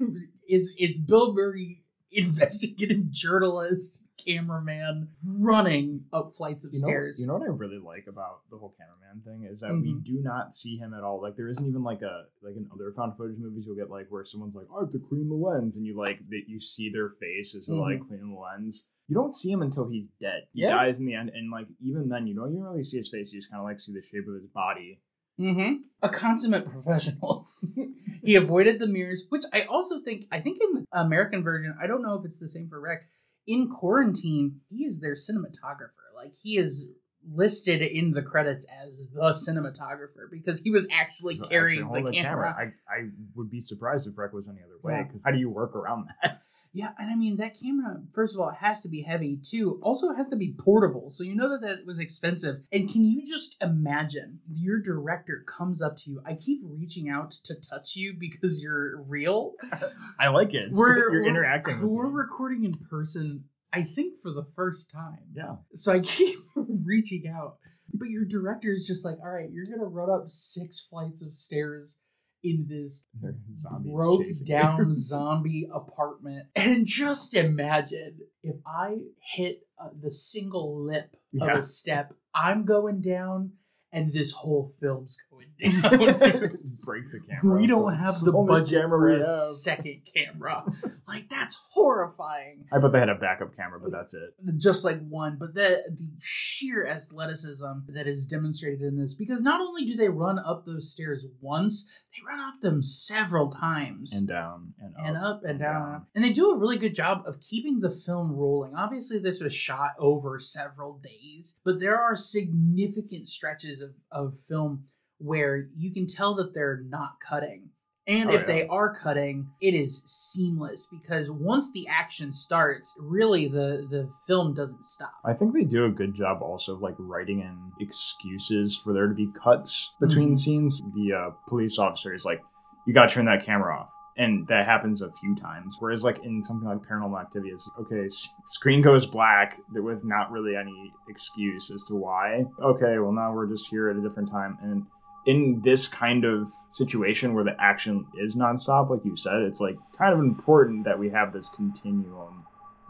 it's 0.48 0.74
it's 0.78 1.00
Bill 1.00 1.34
Murray, 1.34 1.82
investigative 2.12 3.10
journalist, 3.12 4.00
cameraman 4.26 5.10
running 5.26 6.06
up 6.14 6.34
flights 6.34 6.66
of 6.66 6.72
You 6.74 6.80
know, 6.82 6.88
stairs. 6.88 7.20
you 7.20 7.28
know 7.28 7.34
what 7.34 7.44
I 7.44 7.52
really 7.52 7.80
like 7.80 8.06
about 8.08 8.42
the 8.50 8.58
whole 8.58 8.76
cameraman 8.78 9.24
thing 9.26 9.50
is 9.52 9.62
that 9.62 9.72
we 9.74 9.94
Mhm. 9.94 10.04
do 10.04 10.22
not 10.24 10.54
see 10.56 10.78
him 10.78 10.94
at 10.94 11.04
all. 11.04 11.22
Like 11.22 11.36
there 11.36 11.48
isn't 11.48 11.68
even 11.68 11.84
like 11.84 12.02
a 12.02 12.26
like 12.42 12.56
in 12.56 12.68
other 12.74 12.92
found 12.94 13.18
footage 13.18 13.38
movies 13.40 13.66
you'll 13.66 13.76
get 13.76 13.90
like 13.90 14.08
where 14.10 14.26
someone's 14.26 14.56
like, 14.56 14.68
I 14.76 14.82
have 14.82 14.92
to 14.92 15.00
clean 15.00 15.30
the 15.30 15.36
lens, 15.36 15.78
and 15.78 15.86
you 15.86 15.96
like 15.98 16.20
that 16.30 16.44
you 16.48 16.60
see 16.60 16.90
their 16.90 17.10
face 17.10 17.56
as 17.56 17.68
they're 17.68 17.76
like 17.76 18.00
cleaning 18.08 18.34
the 18.34 18.40
lens. 18.40 18.88
You 19.08 19.16
don't 19.16 19.34
see 19.36 19.52
him 19.52 19.62
until 19.62 19.90
he's 19.90 20.08
dead. 20.22 20.44
He 20.54 20.62
Mm-hmm. 20.62 20.70
Yeah. 20.70 20.76
dies 20.76 21.00
in 21.00 21.06
the 21.06 21.14
end, 21.16 21.30
and 21.30 21.52
like 21.52 21.68
even 21.82 22.08
then, 22.10 22.26
you 22.28 22.36
don't 22.36 22.52
even 22.52 22.64
really 22.64 22.84
see 22.84 22.98
his 22.98 23.10
face. 23.10 23.34
You 23.34 23.40
just 23.40 23.52
kind 23.52 23.60
of 23.60 23.66
like 23.66 23.80
see 23.80 23.92
the 23.94 24.02
shape 24.02 24.28
of 24.28 24.36
his 24.36 24.48
body. 24.48 25.02
Mm-hmm. 25.40 25.82
A 26.04 26.10
consummate 26.10 26.66
professional. 26.72 27.48
he 28.24 28.36
avoided 28.36 28.80
the 28.80 28.88
mirrors, 28.88 29.26
which 29.30 29.44
I 29.52 29.64
also 29.64 30.00
think, 30.00 30.26
I 30.32 30.40
think 30.40 30.62
in 30.62 30.74
the 30.74 30.86
American 30.94 31.44
version, 31.44 31.76
I 31.82 31.88
don't 31.88 32.02
know 32.04 32.14
if 32.16 32.24
it's 32.26 32.40
the 32.40 32.48
same 32.48 32.70
for 32.70 32.80
Rec. 32.80 33.02
In 33.46 33.70
quarantine, 33.70 34.62
he 34.70 34.86
is 34.86 35.02
their 35.02 35.16
cinematographer. 35.16 36.16
Like 36.16 36.34
he 36.42 36.58
is 36.58 36.88
listed 37.32 37.82
in 37.82 38.12
the 38.12 38.22
credits 38.22 38.66
as 38.84 39.00
the 39.14 39.32
cinematographer 39.32 40.30
because 40.30 40.60
he 40.60 40.72
was 40.72 40.88
actually 40.92 41.38
So 41.38 41.46
carrying 41.46 41.82
actually 41.82 42.02
the 42.02 42.04
holding 42.06 42.24
camera. 42.24 42.56
I 42.58 42.94
I 42.94 43.10
would 43.36 43.50
be 43.50 43.62
surprised 43.62 44.08
if 44.08 44.18
Rec 44.18 44.34
was 44.34 44.48
any 44.48 44.60
other 44.62 44.78
way. 44.82 44.94
Yeah. 44.94 45.04
Because 45.04 45.24
how 45.26 45.32
do 45.32 45.38
you 45.38 45.50
work 45.50 45.76
around 45.76 46.08
that? 46.22 46.42
Yeah, 46.76 46.90
and 46.98 47.12
I 47.12 47.16
mean 47.16 47.38
that 47.38 47.60
camera. 47.60 48.02
First 48.14 48.34
of 48.34 48.42
all, 48.42 48.50
it 48.50 48.56
has 48.60 48.82
to 48.82 48.90
be 48.90 49.04
heavy 49.04 49.38
too. 49.38 49.80
Also, 49.84 50.10
it 50.10 50.16
has 50.16 50.30
to 50.30 50.36
be 50.36 50.56
portable, 50.58 51.12
so 51.12 51.24
you 51.24 51.36
know 51.36 51.50
that 51.50 51.62
that 51.62 51.86
was 51.86 52.00
expensive. 52.00 52.62
And 52.72 52.92
can 52.92 53.04
you 53.06 53.24
just 53.28 53.62
imagine 53.62 54.40
your 54.52 54.80
director 54.82 55.46
comes 55.46 55.84
up 55.84 55.98
to 55.98 56.10
you? 56.10 56.22
I 56.26 56.34
keep 56.34 56.62
reaching 56.64 57.10
out 57.10 57.32
to 57.46 57.54
touch 57.62 57.96
you 57.96 58.16
because 58.20 58.62
you're 58.64 59.04
real. 59.04 59.54
I 60.20 60.30
like 60.30 60.56
it. 60.56 60.72
We're 60.72 60.98
you're 60.98 61.12
we're- 61.12 61.30
interacting. 61.30 61.88
We're 61.88 62.08
recording 62.10 62.64
in 62.64 62.74
person. 62.90 63.44
I 63.72 63.84
think 63.84 64.20
for 64.22 64.32
the 64.32 64.46
first 64.56 64.90
time. 64.92 65.20
Yeah. 65.36 65.56
So 65.76 65.94
I 65.94 66.00
keep 66.02 66.40
reaching 66.56 67.28
out, 67.28 67.58
but 67.94 68.10
your 68.10 68.26
director 68.26 68.72
is 68.72 68.88
just 68.88 69.06
like, 69.06 69.18
"All 69.24 69.32
right, 69.32 69.50
you're 69.52 69.66
gonna 69.66 69.90
run 69.90 70.10
up 70.10 70.28
six 70.28 70.82
flights 70.82 71.24
of 71.24 71.36
stairs." 71.36 71.98
In 72.44 72.66
this 72.70 73.08
zombies 73.56 73.94
broke 73.94 74.26
down 74.46 74.94
zombie 74.94 75.68
apartment. 75.74 76.48
And 76.56 76.86
just 76.86 77.34
imagine 77.34 78.20
if 78.44 78.58
I 78.66 78.98
hit 79.36 79.66
uh, 79.82 79.90
the 80.02 80.12
single 80.12 80.86
lip 80.86 81.16
of 81.40 81.48
Yeah. 81.48 81.58
a 81.58 81.64
step, 81.64 82.14
I'm 82.36 82.66
going 82.66 83.00
down, 83.02 83.52
and 83.94 84.12
this 84.12 84.32
whole 84.34 84.74
film's 84.82 85.18
going 85.32 85.48
down. 85.82 86.58
Break 86.84 87.04
the 87.12 87.20
camera. 87.30 87.56
we 87.58 87.66
don't 87.68 87.96
have 87.96 88.16
the 88.20 88.32
budget 88.34 88.82
camera 88.82 89.00
for 89.00 89.22
a 89.22 89.26
second 89.26 90.02
camera. 90.14 90.66
Like 91.14 91.30
that's 91.30 91.60
horrifying. 91.74 92.66
I 92.72 92.80
bet 92.80 92.92
they 92.92 93.00
had 93.00 93.10
a 93.10 93.16
backup 93.16 93.56
camera, 93.56 93.80
but 93.80 93.92
that's 93.92 94.14
it. 94.14 94.34
Just 94.58 94.84
like 94.84 95.00
one, 95.08 95.38
but 95.40 95.54
the 95.54 95.84
the 95.90 96.10
sheer 96.20 96.86
athleticism 96.88 97.66
that 97.90 98.08
is 98.08 98.26
demonstrated 98.26 98.82
in 98.82 98.98
this, 99.00 99.14
because 99.14 99.42
not 99.42 99.62
only 99.62 99.86
do 99.86 99.96
they 99.96 100.10
run 100.10 100.40
up 100.40 100.66
those 100.66 100.92
stairs 100.92 101.26
once, 101.42 101.88
they 102.12 102.26
run 102.28 102.40
up 102.40 102.60
them 102.62 102.82
several 102.84 103.52
times 103.52 104.14
And 104.14 104.28
down 104.28 104.74
and 104.80 104.94
up. 104.96 105.06
and 105.06 105.18
up 105.18 105.42
and 105.46 105.60
down, 105.60 105.94
and. 105.94 106.04
And 106.16 106.24
they 106.24 106.34
do 106.34 106.52
a 106.52 106.58
really 106.58 106.78
good 106.78 106.96
job 106.96 107.24
of 107.26 107.40
keeping 107.40 107.80
the 107.80 107.92
film 107.92 108.32
rolling. 108.34 108.76
Obviously, 108.76 109.20
this 109.20 109.42
was 109.42 109.54
shot 109.54 109.92
over 110.00 110.40
several 110.40 111.00
days, 111.04 111.60
but 111.64 111.80
there 111.80 111.98
are 112.00 112.16
significant 112.16 113.28
stretches 113.28 113.82
of, 113.82 113.92
of 114.12 114.34
film 114.48 114.86
where 115.20 115.68
you 115.78 115.94
can 115.94 116.06
tell 116.08 116.36
that 116.36 116.54
they're 116.54 116.82
not 116.88 117.14
cutting. 117.26 117.70
And 118.06 118.30
Oh, 118.30 118.34
if 118.34 118.42
yeah. 118.42 118.48
they 118.48 118.68
are 118.68 118.94
cutting, 118.94 119.50
it 119.62 119.74
is 119.74 120.04
seamless 120.04 120.88
because 120.92 121.32
once 121.32 121.72
the 121.72 121.88
action 121.88 122.34
starts, 122.34 122.94
really 123.00 123.48
the, 123.48 123.88
the 123.90 124.10
film 124.28 124.54
doesn't 124.54 124.86
stop. 124.86 125.14
I 125.24 125.34
think 125.34 125.54
they 125.54 125.64
do 125.64 125.86
a 125.86 125.90
good 125.90 126.14
job 126.14 126.42
also 126.42 126.74
of 126.74 126.82
like 126.82 126.96
writing 127.00 127.40
in 127.40 127.72
excuses 127.80 128.78
for 128.78 128.92
there 128.94 129.08
to 129.08 129.14
be 129.14 129.30
cuts 129.42 129.94
between 130.02 130.34
Mhm. 130.34 130.38
scenes. 130.38 130.82
The 130.94 131.14
uh, 131.14 131.30
police 131.48 131.80
officer 131.80 132.14
is 132.14 132.26
like, 132.26 132.42
"You 132.86 132.94
got 132.94 133.08
to 133.08 133.16
turn 133.16 133.26
that 133.26 133.46
camera 133.46 133.74
off," 133.80 133.90
and 134.18 134.46
that 134.48 134.66
happens 134.66 135.02
a 135.02 135.10
few 135.22 135.34
times. 135.36 135.78
Whereas 135.80 136.04
like 136.04 136.20
in 136.26 136.44
something 136.44 136.68
like 136.68 136.80
Paranormal 136.80 137.22
Activity, 137.22 137.52
it's 137.52 137.70
okay, 137.80 138.06
screen 138.48 138.82
goes 138.82 139.06
black 139.06 139.58
with 139.72 140.04
not 140.04 140.30
really 140.30 140.58
any 140.58 140.92
excuse 141.08 141.72
as 141.72 141.84
to 141.88 141.96
why. 141.96 142.44
Okay, 142.62 143.00
well 143.00 143.14
now 143.14 143.34
we're 143.34 143.48
just 143.48 143.68
here 143.70 143.90
at 143.90 143.96
a 143.96 144.02
different 144.02 144.30
time, 144.30 144.58
and 144.62 144.86
in 145.26 145.62
this 145.64 145.88
kind 145.88 146.26
of 146.26 146.52
situation 146.70 147.34
where 147.34 147.44
the 147.44 147.56
action 147.60 148.06
is 148.20 148.36
nonstop, 148.36 148.90
like 148.90 149.06
you 149.06 149.16
said, 149.16 149.42
it's 149.42 149.62
like 149.62 149.78
kind 149.98 150.14
of 150.14 150.20
important 150.20 150.84
that 150.86 150.98
we 150.98 151.10
have 151.10 151.32
this 151.32 151.50
continuum 151.50 152.46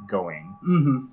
going 0.07 0.55
Mm-hmm. 0.67 1.05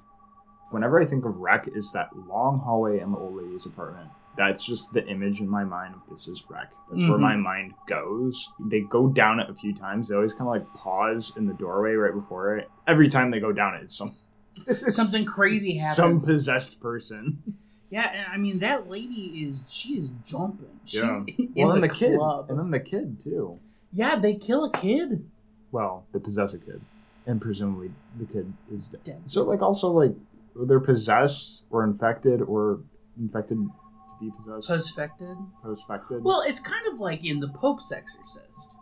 whenever 0.71 1.01
I 1.01 1.07
think 1.07 1.25
of 1.25 1.37
Rec, 1.37 1.69
is 1.75 1.93
that 1.93 2.09
long 2.29 2.61
hallway 2.61 3.01
in 3.01 3.13
the 3.13 3.19
old 3.19 3.35
lady's 3.37 3.67
apartment. 3.67 4.09
That's 4.37 4.65
just 4.65 4.93
the 4.93 5.05
image 5.07 5.41
in 5.41 5.49
my 5.49 5.65
mind 5.65 5.95
of 5.95 6.01
this 6.09 6.29
is 6.29 6.45
Rec. 6.49 6.73
That's 6.91 7.03
where 7.03 7.19
Mhm. 7.19 7.21
my 7.21 7.37
mind 7.37 7.75
goes. 7.89 8.53
They 8.61 8.81
go 8.81 9.09
down 9.09 9.41
it 9.41 9.51
a 9.51 9.55
few 9.55 9.75
times. 9.75 10.09
They 10.09 10.17
always 10.17 10.33
kind 10.33 10.43
of 10.43 10.47
like 10.49 10.73
pause 10.75 11.37
in 11.37 11.47
the 11.47 11.55
doorway 11.55 11.93
right 11.95 12.15
before 12.15 12.57
it. 12.57 12.71
Every 12.87 13.09
time 13.09 13.31
they 13.31 13.41
go 13.41 13.53
down 13.53 13.75
it, 13.75 13.83
it's 13.83 13.97
some 13.99 14.15
Something 14.89 15.25
crazy 15.25 15.77
happens. 15.79 15.97
Some 15.97 16.21
possessed 16.21 16.81
person. 16.81 17.43
Yeah, 17.91 18.09
and 18.13 18.27
I 18.33 18.37
mean 18.37 18.61
that 18.61 18.89
lady 18.89 19.49
is 19.51 19.61
she 19.69 19.95
is 19.95 20.11
jumping. 20.25 20.81
She's 20.85 21.03
Yeah. 21.03 21.23
in 21.39 21.53
well, 21.57 21.73
and 21.73 21.83
the, 21.83 21.89
the 21.89 21.95
kid, 21.95 22.17
club. 22.17 22.47
and 22.51 22.59
then 22.59 22.71
the 22.71 22.81
kid 22.81 23.21
too. 23.21 23.59
Yeah, 23.93 24.17
they 24.17 24.35
kill 24.37 24.65
a 24.65 24.71
kid. 24.73 25.29
Well, 25.73 26.05
they 26.13 26.21
possess 26.21 26.53
a 26.55 26.59
kid, 26.59 26.81
and 27.27 27.41
presumably 27.41 27.91
the 28.19 28.27
kid 28.27 28.53
is 28.73 28.89
dead. 28.89 29.05
Dead. 29.05 29.31
So, 29.31 29.43
like, 29.45 29.63
also 29.63 29.91
like 29.91 30.13
they're 30.55 30.81
possessed 30.81 31.65
or 31.71 31.85
infected 31.85 32.43
or 32.43 32.81
infected 33.19 33.59
to 33.59 34.15
be 34.21 34.31
possessed, 34.45 34.69
Post-fected. 34.69 35.37
post-infected. 35.63 36.23
Well, 36.25 36.43
it's 36.47 36.61
kind 36.61 36.87
of 36.93 36.99
like 37.01 37.25
in 37.25 37.41
the 37.41 37.49
Pope's 37.49 37.91
Exorcist, 37.93 38.77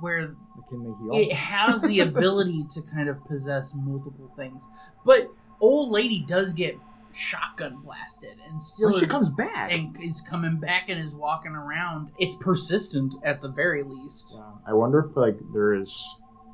where 0.00 0.34
can 0.68 0.82
they 0.84 0.90
heal? 0.90 1.28
it 1.28 1.32
has 1.32 1.82
the 1.82 2.00
ability 2.08 2.66
to 2.74 2.82
kind 2.82 3.08
of 3.08 3.24
possess 3.26 3.74
multiple 3.76 4.32
things. 4.36 4.62
But 5.04 5.28
old 5.60 5.90
lady 5.90 6.24
does 6.26 6.52
get 6.52 6.76
shotgun 7.18 7.80
blasted 7.82 8.36
and 8.48 8.60
still 8.62 8.90
Well, 8.90 8.98
she 8.98 9.06
comes 9.06 9.30
back. 9.30 9.72
and 9.72 9.96
is 10.02 10.20
coming 10.20 10.58
back 10.58 10.88
and 10.88 10.98
is 11.04 11.14
walking 11.14 11.52
around. 11.52 12.10
It's 12.18 12.36
persistent 12.36 13.12
at 13.24 13.42
the 13.42 13.48
very 13.48 13.82
least. 13.82 14.26
Yeah. 14.34 14.42
I 14.66 14.72
wonder 14.72 15.00
if 15.00 15.16
like 15.16 15.36
there 15.52 15.74
is 15.74 15.90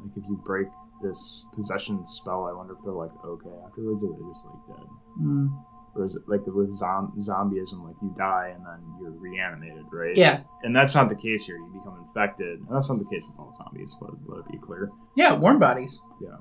like 0.03 0.17
if 0.17 0.25
you 0.29 0.41
break 0.45 0.69
this 1.03 1.45
possession 1.55 2.05
spell, 2.07 2.45
I 2.45 2.53
wonder 2.57 2.73
if 2.73 2.79
they're 2.83 2.93
like 2.95 3.11
okay 3.25 3.51
afterwards, 3.67 4.03
or 4.03 4.17
they're 4.19 4.33
just 4.33 4.47
like 4.47 4.79
dead, 4.79 4.87
Mm. 5.21 5.65
or 5.97 6.07
is 6.07 6.15
it 6.15 6.23
like 6.27 6.47
with 6.47 6.75
zom- 6.77 7.13
zombieism, 7.29 7.85
like 7.87 7.97
you 8.01 8.15
die 8.17 8.53
and 8.55 8.65
then 8.65 8.81
you're 9.01 9.11
reanimated, 9.11 9.85
right? 9.93 10.17
Yeah, 10.17 10.43
And 10.63 10.75
that's 10.75 10.95
not 10.95 11.09
the 11.11 11.15
case 11.15 11.45
here. 11.47 11.57
You 11.59 11.67
become 11.75 11.99
infected, 12.07 12.61
and 12.61 12.69
that's 12.71 12.89
not 12.91 12.99
the 13.01 13.05
case 13.05 13.23
with 13.29 13.39
all 13.39 13.53
zombies. 13.59 13.97
Let, 14.01 14.13
let 14.27 14.47
it 14.47 14.53
be 14.53 14.59
clear. 14.59 14.91
yeah, 15.15 15.35
warm 15.35 15.59
bodies. 15.59 16.01
Yeah. 16.23 16.37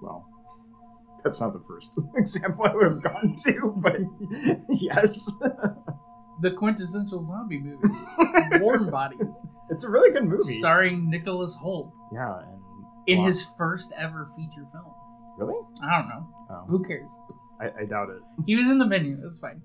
Well, 0.00 0.28
that's 1.24 1.40
not 1.40 1.52
the 1.52 1.60
first 1.66 2.00
example 2.16 2.64
I 2.66 2.74
would 2.74 2.84
have 2.92 3.02
gone 3.02 3.34
to, 3.44 3.74
but 3.78 3.96
yes, 4.80 5.30
The 6.40 6.50
quintessential 6.50 7.22
zombie 7.24 7.60
movie, 7.60 8.60
Warm 8.60 8.90
Bodies, 8.90 9.46
it's 9.70 9.84
a 9.84 9.88
really 9.88 10.10
good 10.12 10.24
movie. 10.24 10.42
starring 10.58 11.08
Nicholas 11.08 11.56
Hoult 11.62 11.92
yeah, 12.12 12.40
and 12.40 12.60
in 13.06 13.18
wow. 13.20 13.26
his 13.26 13.46
first 13.56 13.92
ever 13.96 14.28
feature 14.36 14.66
film. 14.72 14.92
really, 15.38 15.54
I 15.82 15.98
don't 15.98 16.08
know. 16.08 16.28
oh, 16.50 16.64
Who 16.68 16.84
cares? 16.84 17.16
I, 17.60 17.66
I 17.82 17.84
doubt 17.86 18.10
it. 18.10 18.20
He 18.46 18.56
was 18.56 18.68
in 18.68 18.78
the 18.78 18.86
menu. 18.86 19.16
It's 19.24 19.38
fine. 19.38 19.62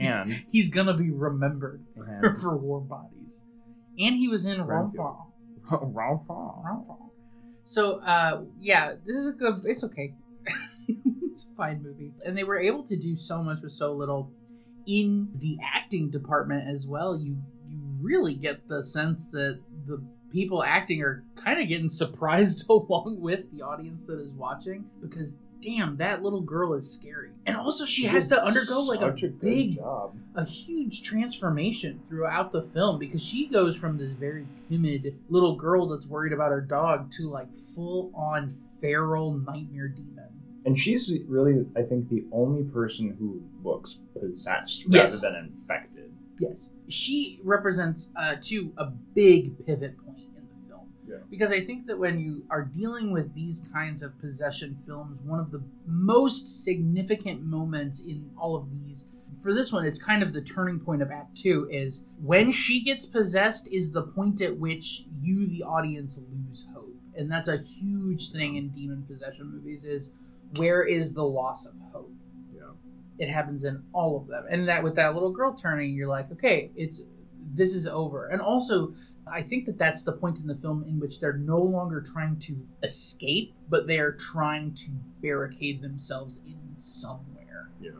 And 0.00 0.44
He's 0.50 0.70
gonna 0.70 0.94
be 0.96 1.10
remembered 1.10 1.84
and 1.96 2.40
for 2.40 2.56
Warm 2.56 2.88
Bodies, 2.88 3.44
and 3.98 4.16
he 4.16 4.28
was 4.28 4.44
in. 4.46 4.62
Ralph 4.62 4.92
Fiennes. 4.92 5.16
Renfield. 5.70 6.86
So, 7.64 8.00
uh, 8.00 8.42
yeah, 8.60 8.94
this 9.06 9.16
is 9.16 9.34
a 9.34 9.36
good. 9.36 9.62
It's 9.64 9.84
okay. 9.84 10.14
it's 11.24 11.48
a 11.48 11.54
fine 11.54 11.82
movie, 11.82 12.12
and 12.24 12.36
they 12.36 12.44
were 12.44 12.58
able 12.58 12.82
to 12.84 12.96
do 12.96 13.16
so 13.16 13.42
much 13.42 13.60
with 13.62 13.72
so 13.72 13.92
little. 13.92 14.32
In 14.86 15.28
the 15.34 15.58
acting 15.62 16.10
department 16.10 16.66
as 16.66 16.86
well, 16.86 17.18
you 17.18 17.36
you 17.68 17.78
really 18.00 18.34
get 18.34 18.66
the 18.68 18.82
sense 18.82 19.30
that 19.32 19.60
the 19.86 20.02
people 20.32 20.62
acting 20.62 21.02
are 21.02 21.24
kind 21.36 21.60
of 21.60 21.68
getting 21.68 21.88
surprised 21.90 22.64
along 22.70 23.20
with 23.20 23.50
the 23.52 23.62
audience 23.62 24.06
that 24.06 24.18
is 24.18 24.30
watching 24.32 24.86
because 25.00 25.36
damn 25.60 25.96
that 25.96 26.22
little 26.22 26.40
girl 26.40 26.74
is 26.74 26.88
scary 26.88 27.30
and 27.44 27.56
also 27.56 27.84
she, 27.84 28.04
has 28.04 28.28
to 28.28 28.40
undergo 28.40 28.80
like 28.82 29.00
a 29.00 29.10
good 29.10 29.40
big 29.40 29.74
job. 29.74 30.16
a 30.36 30.44
huge 30.44 31.02
transformation 31.02 32.00
throughout 32.08 32.52
the 32.52 32.62
film 32.62 32.96
because 32.96 33.22
she 33.22 33.46
goes 33.48 33.76
from 33.76 33.98
this 33.98 34.12
very 34.12 34.46
timid 34.70 35.18
little 35.28 35.56
girl 35.56 35.88
that's 35.88 36.06
worried 36.06 36.32
about 36.32 36.52
her 36.52 36.60
dog 36.60 37.10
to 37.10 37.28
like 37.28 37.52
full 37.54 38.12
on 38.14 38.54
feral 38.80 39.32
nightmare 39.38 39.88
demon. 39.88 40.28
And 40.68 40.78
she's 40.78 41.18
really, 41.26 41.64
I 41.74 41.82
think, 41.82 42.10
the 42.10 42.24
only 42.30 42.62
person 42.64 43.16
who 43.18 43.42
looks 43.66 44.02
possessed 44.20 44.84
Yes. 44.88 45.22
rather 45.22 45.34
than 45.36 45.46
infected. 45.52 46.12
Yes, 46.38 46.74
she 46.88 47.40
represents 47.42 48.12
uh, 48.16 48.36
to 48.42 48.70
a 48.76 48.86
big 49.14 49.64
pivot 49.66 49.96
point 50.04 50.18
in 50.36 50.42
the 50.46 50.68
film. 50.68 50.86
Yeah. 51.08 51.16
because 51.30 51.50
I 51.50 51.60
think 51.62 51.86
that 51.86 51.98
when 51.98 52.20
you 52.20 52.44
are 52.50 52.64
dealing 52.64 53.10
with 53.12 53.34
these 53.34 53.68
kinds 53.72 54.02
of 54.02 54.16
possession 54.20 54.76
films, 54.76 55.20
one 55.22 55.40
of 55.40 55.50
the 55.50 55.62
most 55.86 56.62
significant 56.64 57.42
moments 57.42 58.00
in 58.00 58.30
all 58.36 58.54
of 58.56 58.66
these, 58.70 59.08
for 59.42 59.52
this 59.54 59.72
one, 59.72 59.84
it's 59.86 60.00
kind 60.02 60.22
of 60.22 60.32
the 60.32 60.42
turning 60.42 60.78
point 60.78 61.00
of 61.02 61.10
Act 61.10 61.34
Two, 61.36 61.66
is 61.72 62.04
when 62.22 62.52
she 62.52 62.82
gets 62.84 63.06
possessed, 63.06 63.66
is 63.72 63.92
the 63.92 64.02
point 64.02 64.40
at 64.42 64.58
which 64.58 65.04
you, 65.20 65.46
the 65.48 65.62
audience, 65.62 66.20
lose 66.30 66.66
hope. 66.74 66.94
And 67.16 67.28
that's 67.30 67.48
a 67.48 67.58
huge 67.58 68.30
thing 68.30 68.56
in 68.56 68.68
demon 68.68 69.04
possession 69.10 69.50
movies 69.50 69.84
is 69.84 70.12
where 70.56 70.82
is 70.82 71.14
the 71.14 71.24
loss 71.24 71.66
of 71.66 71.74
hope? 71.92 72.12
Yeah. 72.54 72.72
It 73.18 73.28
happens 73.28 73.64
in 73.64 73.82
all 73.92 74.16
of 74.16 74.26
them. 74.26 74.46
And 74.50 74.68
that 74.68 74.82
with 74.82 74.94
that 74.96 75.14
little 75.14 75.30
girl 75.30 75.54
turning, 75.54 75.92
you're 75.94 76.08
like, 76.08 76.30
okay, 76.32 76.70
it's 76.76 77.02
this 77.54 77.74
is 77.74 77.86
over. 77.86 78.28
And 78.28 78.40
also 78.40 78.94
I 79.30 79.42
think 79.42 79.66
that 79.66 79.78
that's 79.78 80.04
the 80.04 80.12
point 80.12 80.40
in 80.40 80.46
the 80.46 80.56
film 80.56 80.84
in 80.88 80.98
which 80.98 81.20
they're 81.20 81.34
no 81.34 81.60
longer 81.60 82.00
trying 82.00 82.38
to 82.40 82.66
escape, 82.82 83.54
but 83.68 83.86
they 83.86 83.98
are 83.98 84.12
trying 84.12 84.74
to 84.74 84.90
barricade 85.20 85.82
themselves 85.82 86.40
in 86.46 86.76
somewhere. 86.76 87.70
Yeah. 87.80 87.90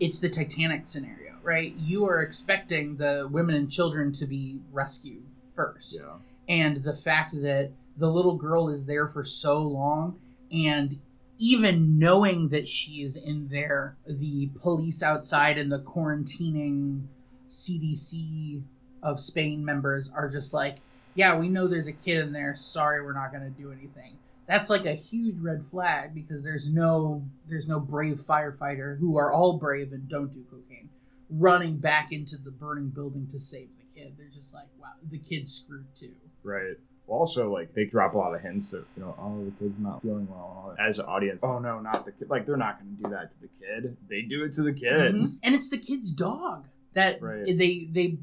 It's 0.00 0.20
the 0.20 0.28
Titanic 0.28 0.86
scenario, 0.86 1.34
right? 1.42 1.74
You 1.76 2.06
are 2.06 2.22
expecting 2.22 2.96
the 2.96 3.28
women 3.30 3.54
and 3.54 3.70
children 3.70 4.12
to 4.12 4.26
be 4.26 4.60
rescued 4.72 5.24
first. 5.54 5.98
Yeah. 6.00 6.16
And 6.48 6.84
the 6.84 6.94
fact 6.94 7.34
that 7.42 7.72
the 7.96 8.10
little 8.10 8.36
girl 8.36 8.68
is 8.68 8.86
there 8.86 9.08
for 9.08 9.24
so 9.24 9.62
long 9.62 10.20
and 10.52 11.00
even 11.38 11.98
knowing 11.98 12.48
that 12.48 12.66
she 12.66 13.02
is 13.02 13.16
in 13.16 13.48
there, 13.48 13.96
the 14.06 14.50
police 14.60 15.02
outside 15.02 15.58
and 15.58 15.70
the 15.70 15.78
quarantining 15.78 17.06
CDC 17.50 18.62
of 19.02 19.20
Spain 19.20 19.64
members 19.64 20.10
are 20.14 20.28
just 20.28 20.52
like, 20.52 20.78
yeah, 21.14 21.36
we 21.36 21.48
know 21.48 21.66
there's 21.66 21.86
a 21.86 21.92
kid 21.92 22.18
in 22.18 22.32
there. 22.32 22.54
Sorry, 22.56 23.02
we're 23.02 23.12
not 23.12 23.32
going 23.32 23.44
to 23.44 23.50
do 23.50 23.72
anything. 23.72 24.16
That's 24.46 24.70
like 24.70 24.84
a 24.84 24.94
huge 24.94 25.38
red 25.40 25.64
flag 25.70 26.14
because 26.14 26.44
there's 26.44 26.68
no 26.70 27.24
there's 27.48 27.66
no 27.66 27.80
brave 27.80 28.18
firefighter 28.18 28.96
who 28.98 29.16
are 29.16 29.32
all 29.32 29.58
brave 29.58 29.92
and 29.92 30.08
don't 30.08 30.32
do 30.32 30.44
cocaine 30.48 30.88
running 31.30 31.78
back 31.78 32.12
into 32.12 32.36
the 32.36 32.50
burning 32.50 32.88
building 32.88 33.26
to 33.32 33.40
save 33.40 33.68
the 33.78 34.00
kid. 34.00 34.14
They're 34.16 34.28
just 34.28 34.54
like, 34.54 34.68
wow, 34.80 34.92
the 35.08 35.18
kid's 35.18 35.52
screwed 35.52 35.86
too. 35.94 36.14
Right. 36.42 36.76
Also, 37.08 37.52
like 37.52 37.72
they 37.74 37.84
drop 37.84 38.14
a 38.14 38.18
lot 38.18 38.34
of 38.34 38.40
hints 38.40 38.72
that 38.72 38.84
you 38.96 39.02
know, 39.02 39.14
oh, 39.18 39.44
the 39.44 39.50
kid's 39.52 39.78
not 39.78 40.02
feeling 40.02 40.26
well. 40.28 40.48
and 40.50 40.58
all 40.68 40.74
that. 40.76 40.86
As 40.88 40.98
an 40.98 41.06
audience, 41.06 41.40
oh 41.42 41.58
no, 41.58 41.80
not 41.80 42.04
the 42.04 42.12
kid. 42.12 42.28
Like 42.28 42.46
they're 42.46 42.56
not 42.56 42.80
going 42.80 42.96
to 42.96 43.02
do 43.04 43.10
that 43.10 43.30
to 43.32 43.40
the 43.40 43.48
kid. 43.60 43.96
They 44.08 44.22
do 44.22 44.44
it 44.44 44.52
to 44.54 44.62
the 44.62 44.72
kid. 44.72 45.14
Mhm. 45.14 45.38
And 45.42 45.54
it's 45.54 45.70
the 45.70 45.78
kid's 45.78 46.12
dog 46.12 46.64
that 46.94 47.22
Right. 47.22 47.46
they 47.46 47.84
they 47.90 48.18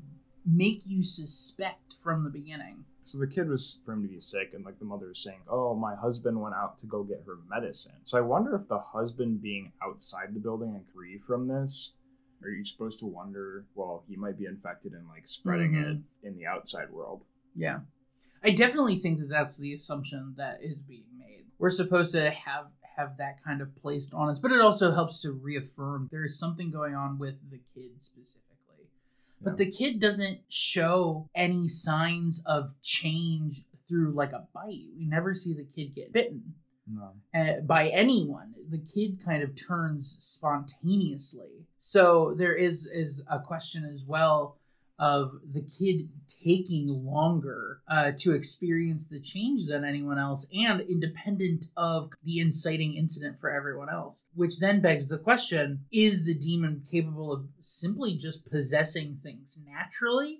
make 0.45 0.81
you 0.85 1.03
suspect 1.03 1.93
from 2.01 2.23
the 2.25 2.29
beginning. 2.29 2.83
So 3.01 3.17
the 3.19 3.27
kid 3.27 3.49
was 3.49 3.81
for 3.85 3.93
him 3.93 4.01
to 4.03 4.07
be 4.07 4.19
sick, 4.19 4.53
and 4.53 4.63
like 4.65 4.79
the 4.79 4.85
mother 4.85 5.11
is 5.11 5.19
saying, 5.23 5.39
"Oh, 5.47 5.73
my 5.75 5.95
husband 5.95 6.41
went 6.41 6.55
out 6.55 6.79
to 6.79 6.85
go 6.85 7.03
get 7.03 7.23
her 7.25 7.37
medicine." 7.49 7.93
So 8.05 8.17
I 8.17 8.21
wonder 8.21 8.55
if 8.55 8.67
the 8.67 8.79
husband 8.79 9.41
being 9.41 9.71
outside 9.81 10.33
the 10.33 10.39
building 10.39 10.73
and 10.75 10.85
free 10.93 11.17
from 11.17 11.47
this, 11.47 11.93
are 12.41 12.49
you 12.49 12.63
supposed 12.65 12.99
to 12.99 13.05
wonder? 13.05 13.65
Well, 13.75 14.03
he 14.07 14.15
might 14.17 14.37
be 14.37 14.45
infected 14.45 14.93
and 14.93 15.07
like 15.07 15.27
spreading 15.27 15.73
Mhm. 15.73 15.83
it 16.23 16.27
in 16.27 16.37
the 16.37 16.45
outside 16.45 16.91
world. 16.91 17.23
Yeah. 17.55 17.81
I 18.43 18.51
definitely 18.51 18.97
think 18.97 19.19
that 19.19 19.29
that's 19.29 19.57
the 19.57 19.73
assumption 19.73 20.33
that 20.37 20.59
is 20.61 20.81
being 20.81 21.05
made. 21.17 21.45
We're 21.57 21.69
supposed 21.69 22.11
to 22.13 22.29
have 22.31 22.65
have 22.97 23.17
that 23.17 23.43
kind 23.43 23.61
of 23.61 23.75
placed 23.81 24.13
on 24.13 24.29
us, 24.29 24.37
but 24.39 24.51
it 24.51 24.61
also 24.61 24.93
helps 24.93 25.21
to 25.21 25.31
reaffirm 25.31 26.07
there 26.11 26.23
is 26.25 26.37
something 26.37 26.69
going 26.69 26.93
on 26.93 27.17
with 27.17 27.35
the 27.49 27.59
kid 27.73 27.91
specifically. 28.03 28.43
Yeah. 28.81 28.85
But 29.41 29.57
the 29.57 29.71
kid 29.71 29.99
doesn't 29.99 30.41
show 30.49 31.27
any 31.33 31.67
signs 31.67 32.43
of 32.45 32.75
change 32.83 33.61
through 33.87 34.11
like 34.11 34.31
a 34.31 34.47
bite. 34.53 34.89
We 34.97 35.05
never 35.05 35.33
see 35.33 35.53
the 35.53 35.65
kid 35.75 35.95
get 35.95 36.13
bitten 36.13 36.53
No. 36.87 37.13
uh, 37.33 37.61
by 37.61 37.87
anyone. 37.87 38.53
The 38.69 38.77
kid 38.93 39.19
kind 39.25 39.41
of 39.41 39.55
turns 39.55 40.15
spontaneously. 40.19 41.65
So 41.79 42.33
there 42.37 42.53
is 42.53 42.85
is 42.87 43.23
a 43.29 43.39
question 43.39 43.85
as 43.85 44.05
well 44.07 44.57
of 45.03 45.31
the 45.53 45.61
kid 45.61 46.07
taking 46.43 46.87
longer 46.87 47.81
uh, 47.89 48.11
to 48.17 48.33
experience 48.33 49.07
the 49.07 49.19
change 49.19 49.65
than 49.67 49.83
anyone 49.83 50.17
else 50.17 50.47
and 50.53 50.79
independent 50.81 51.65
of 51.75 52.09
the 52.23 52.39
inciting 52.39 52.95
incident 52.95 53.39
for 53.39 53.49
everyone 53.49 53.89
else 53.89 54.23
which 54.33 54.59
then 54.59 54.79
begs 54.79 55.07
the 55.07 55.17
question 55.17 55.85
is 55.91 56.25
the 56.25 56.33
demon 56.33 56.83
capable 56.89 57.33
of 57.33 57.45
simply 57.61 58.15
just 58.15 58.49
possessing 58.49 59.15
things 59.15 59.57
naturally 59.65 60.39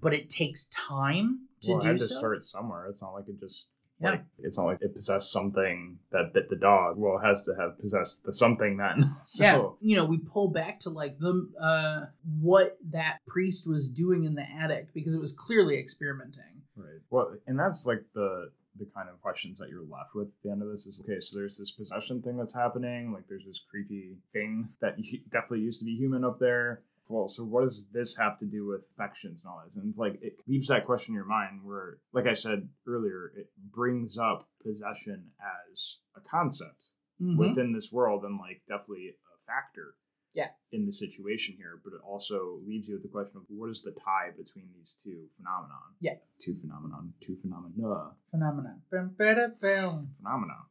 but 0.00 0.12
it 0.12 0.28
takes 0.28 0.66
time 0.66 1.48
to 1.62 1.72
well, 1.72 1.78
it 1.78 1.82
do 1.82 1.88
had 1.88 1.98
to 1.98 2.06
so 2.06 2.18
start 2.18 2.42
somewhere. 2.42 2.86
It's 2.86 3.02
not 3.02 3.14
like 3.14 3.28
it 3.28 3.40
just 3.40 3.68
Yeah. 4.04 4.10
like 4.12 4.24
it's 4.38 4.58
not 4.58 4.66
like 4.66 4.78
it 4.82 4.94
possessed 4.94 5.32
something 5.32 5.98
that 6.12 6.32
bit 6.32 6.48
the 6.50 6.56
dog. 6.56 6.96
Well, 6.96 7.18
it 7.18 7.26
has 7.26 7.42
to 7.42 7.54
have 7.58 7.78
possessed 7.80 8.24
the 8.24 8.32
something 8.32 8.76
then. 8.76 9.10
so 9.24 9.44
yeah 9.44 9.68
you 9.80 9.96
know 9.96 10.04
we 10.04 10.18
pull 10.18 10.48
back 10.48 10.80
to 10.80 10.90
like 10.90 11.18
the 11.18 11.48
uh 11.60 12.06
what 12.40 12.78
that 12.90 13.18
priest 13.26 13.66
was 13.66 13.88
doing 13.88 14.24
in 14.24 14.34
the 14.34 14.44
attic 14.60 14.92
because 14.94 15.14
it 15.14 15.20
was 15.20 15.32
clearly 15.32 15.78
experimenting 15.78 16.54
Right. 16.76 17.00
Well, 17.10 17.36
and 17.46 17.58
that's 17.58 17.86
like 17.86 18.02
the 18.14 18.50
the 18.76 18.86
kind 18.92 19.08
of 19.08 19.20
questions 19.22 19.58
that 19.58 19.68
you're 19.68 19.84
left 19.84 20.16
with 20.16 20.26
at 20.26 20.42
the 20.42 20.50
end 20.50 20.62
of 20.62 20.68
this 20.68 20.86
is 20.86 21.00
okay. 21.04 21.20
So 21.20 21.38
there's 21.38 21.56
this 21.56 21.70
possession 21.70 22.20
thing 22.22 22.36
that's 22.36 22.54
happening. 22.54 23.12
Like 23.12 23.24
there's 23.28 23.44
this 23.44 23.62
creepy 23.70 24.16
thing 24.32 24.68
that 24.80 24.96
definitely 25.30 25.60
used 25.60 25.78
to 25.80 25.84
be 25.84 25.94
human 25.94 26.24
up 26.24 26.40
there. 26.40 26.82
Well, 27.08 27.28
so 27.28 27.44
what 27.44 27.62
does 27.62 27.88
this 27.92 28.16
have 28.16 28.38
to 28.38 28.46
do 28.46 28.66
with 28.66 28.86
affections 28.94 29.42
and 29.42 29.50
all 29.50 29.62
this? 29.64 29.76
And 29.76 29.88
it's 29.88 29.98
like 29.98 30.18
it 30.22 30.36
leaves 30.46 30.68
that 30.68 30.86
question 30.86 31.12
in 31.12 31.16
your 31.16 31.26
mind 31.26 31.60
where, 31.62 31.98
like 32.12 32.26
I 32.26 32.32
said 32.34 32.68
earlier, 32.86 33.32
it 33.36 33.50
brings 33.72 34.16
up 34.18 34.48
possession 34.62 35.30
as 35.70 35.98
a 36.16 36.20
concept 36.20 36.90
Mhm. 37.20 37.36
within 37.36 37.72
this 37.72 37.92
world 37.92 38.24
and 38.24 38.38
like 38.38 38.62
definitely 38.66 39.08
a 39.10 39.36
factor 39.46 39.94
Yeah. 40.32 40.50
in 40.72 40.84
the 40.86 40.90
situation 40.92 41.54
here 41.56 41.78
but 41.84 41.92
it 41.92 42.00
also 42.02 42.56
leaves 42.66 42.88
you 42.88 42.94
with 42.94 43.04
the 43.04 43.08
question 43.08 43.36
of 43.36 43.44
what 43.48 43.70
is 43.70 43.82
the 43.82 43.92
tie 43.92 44.32
between 44.36 44.72
these 44.72 44.94
two 45.00 45.28
phenomenon 45.36 45.94
Yeah. 46.00 46.16
two 46.40 46.54
phenomenon 46.54 47.14
two 47.20 47.36
phenomena 47.36 48.16
phenomena 48.32 48.80
bum. 48.90 50.12
phenomena 50.16 50.66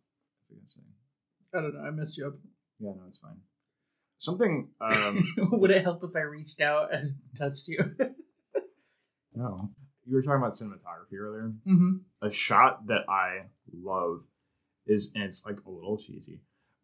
that's 0.50 0.50
what 0.50 0.60
I 0.62 0.66
say 0.66 0.82
i 1.54 1.62
don't 1.62 1.74
know 1.76 1.80
i 1.82 1.92
messed 1.92 2.18
you 2.18 2.28
up 2.28 2.34
yeah 2.80 2.92
no 2.94 3.06
it's 3.08 3.20
fine 3.20 3.40
something 4.24 4.70
um 4.82 5.24
would 5.52 5.72
it 5.72 5.84
help 5.84 6.04
if 6.04 6.16
i 6.16 6.22
reached 6.22 6.62
out 6.62 6.94
and 6.94 7.16
touched 7.38 7.68
you 7.68 7.78
no 9.36 9.58
you 10.06 10.16
were 10.16 10.22
talking 10.22 10.38
about 10.42 10.54
cinematography 10.54 11.18
earlier 11.20 11.52
hmm 11.66 11.98
a 12.22 12.32
shot 12.32 12.88
that 12.88 13.02
I 13.10 13.48
love 13.74 14.22
is, 14.86 15.12
and 15.16 15.24
it's 15.26 15.46
like 15.46 15.58
a 15.66 15.70
little 15.70 15.98
cheesy, 15.98 16.40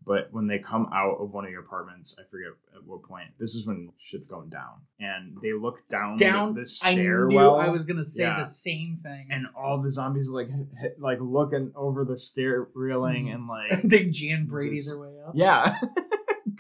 but 0.06 0.28
when 0.32 0.48
they 0.48 0.60
come 0.60 0.90
out 0.94 1.16
of 1.22 1.32
one 1.32 1.46
of 1.46 1.52
your 1.52 1.62
apartments, 1.62 2.18
I 2.20 2.24
forget 2.30 2.50
at 2.76 2.84
what 2.86 3.04
point. 3.04 3.30
This 3.40 3.56
is 3.56 3.66
when 3.68 3.90
shit's 4.00 4.28
going 4.28 4.50
down, 4.50 4.82
and 5.00 5.38
they 5.42 5.54
look 5.54 5.88
down 5.88 6.18
down 6.18 6.50
the, 6.56 6.62
the 6.62 6.80
i 6.84 6.94
stairwell. 6.94 7.56
i 7.56 7.70
was 7.70 7.86
gonna 7.86 8.04
say 8.04 8.24
Yeah. 8.24 8.40
the 8.40 8.46
same 8.46 8.98
thing 8.98 9.28
and 9.32 9.48
all 9.56 9.82
the 9.82 9.90
zombies 9.90 10.30
are 10.30 10.34
like 10.34 10.50
like 10.98 11.20
looking 11.22 11.72
over 11.76 12.04
the 12.04 12.18
stair 12.18 12.68
railing 12.74 13.28
Mhm. 13.28 13.34
and 13.36 13.48
like 13.48 13.82
they 13.84 14.06
jan 14.10 14.46
brady 14.46 14.76
Just- 14.78 14.90
their 14.90 15.00
way 15.00 15.14
up 15.26 15.34
yeah, 15.36 15.74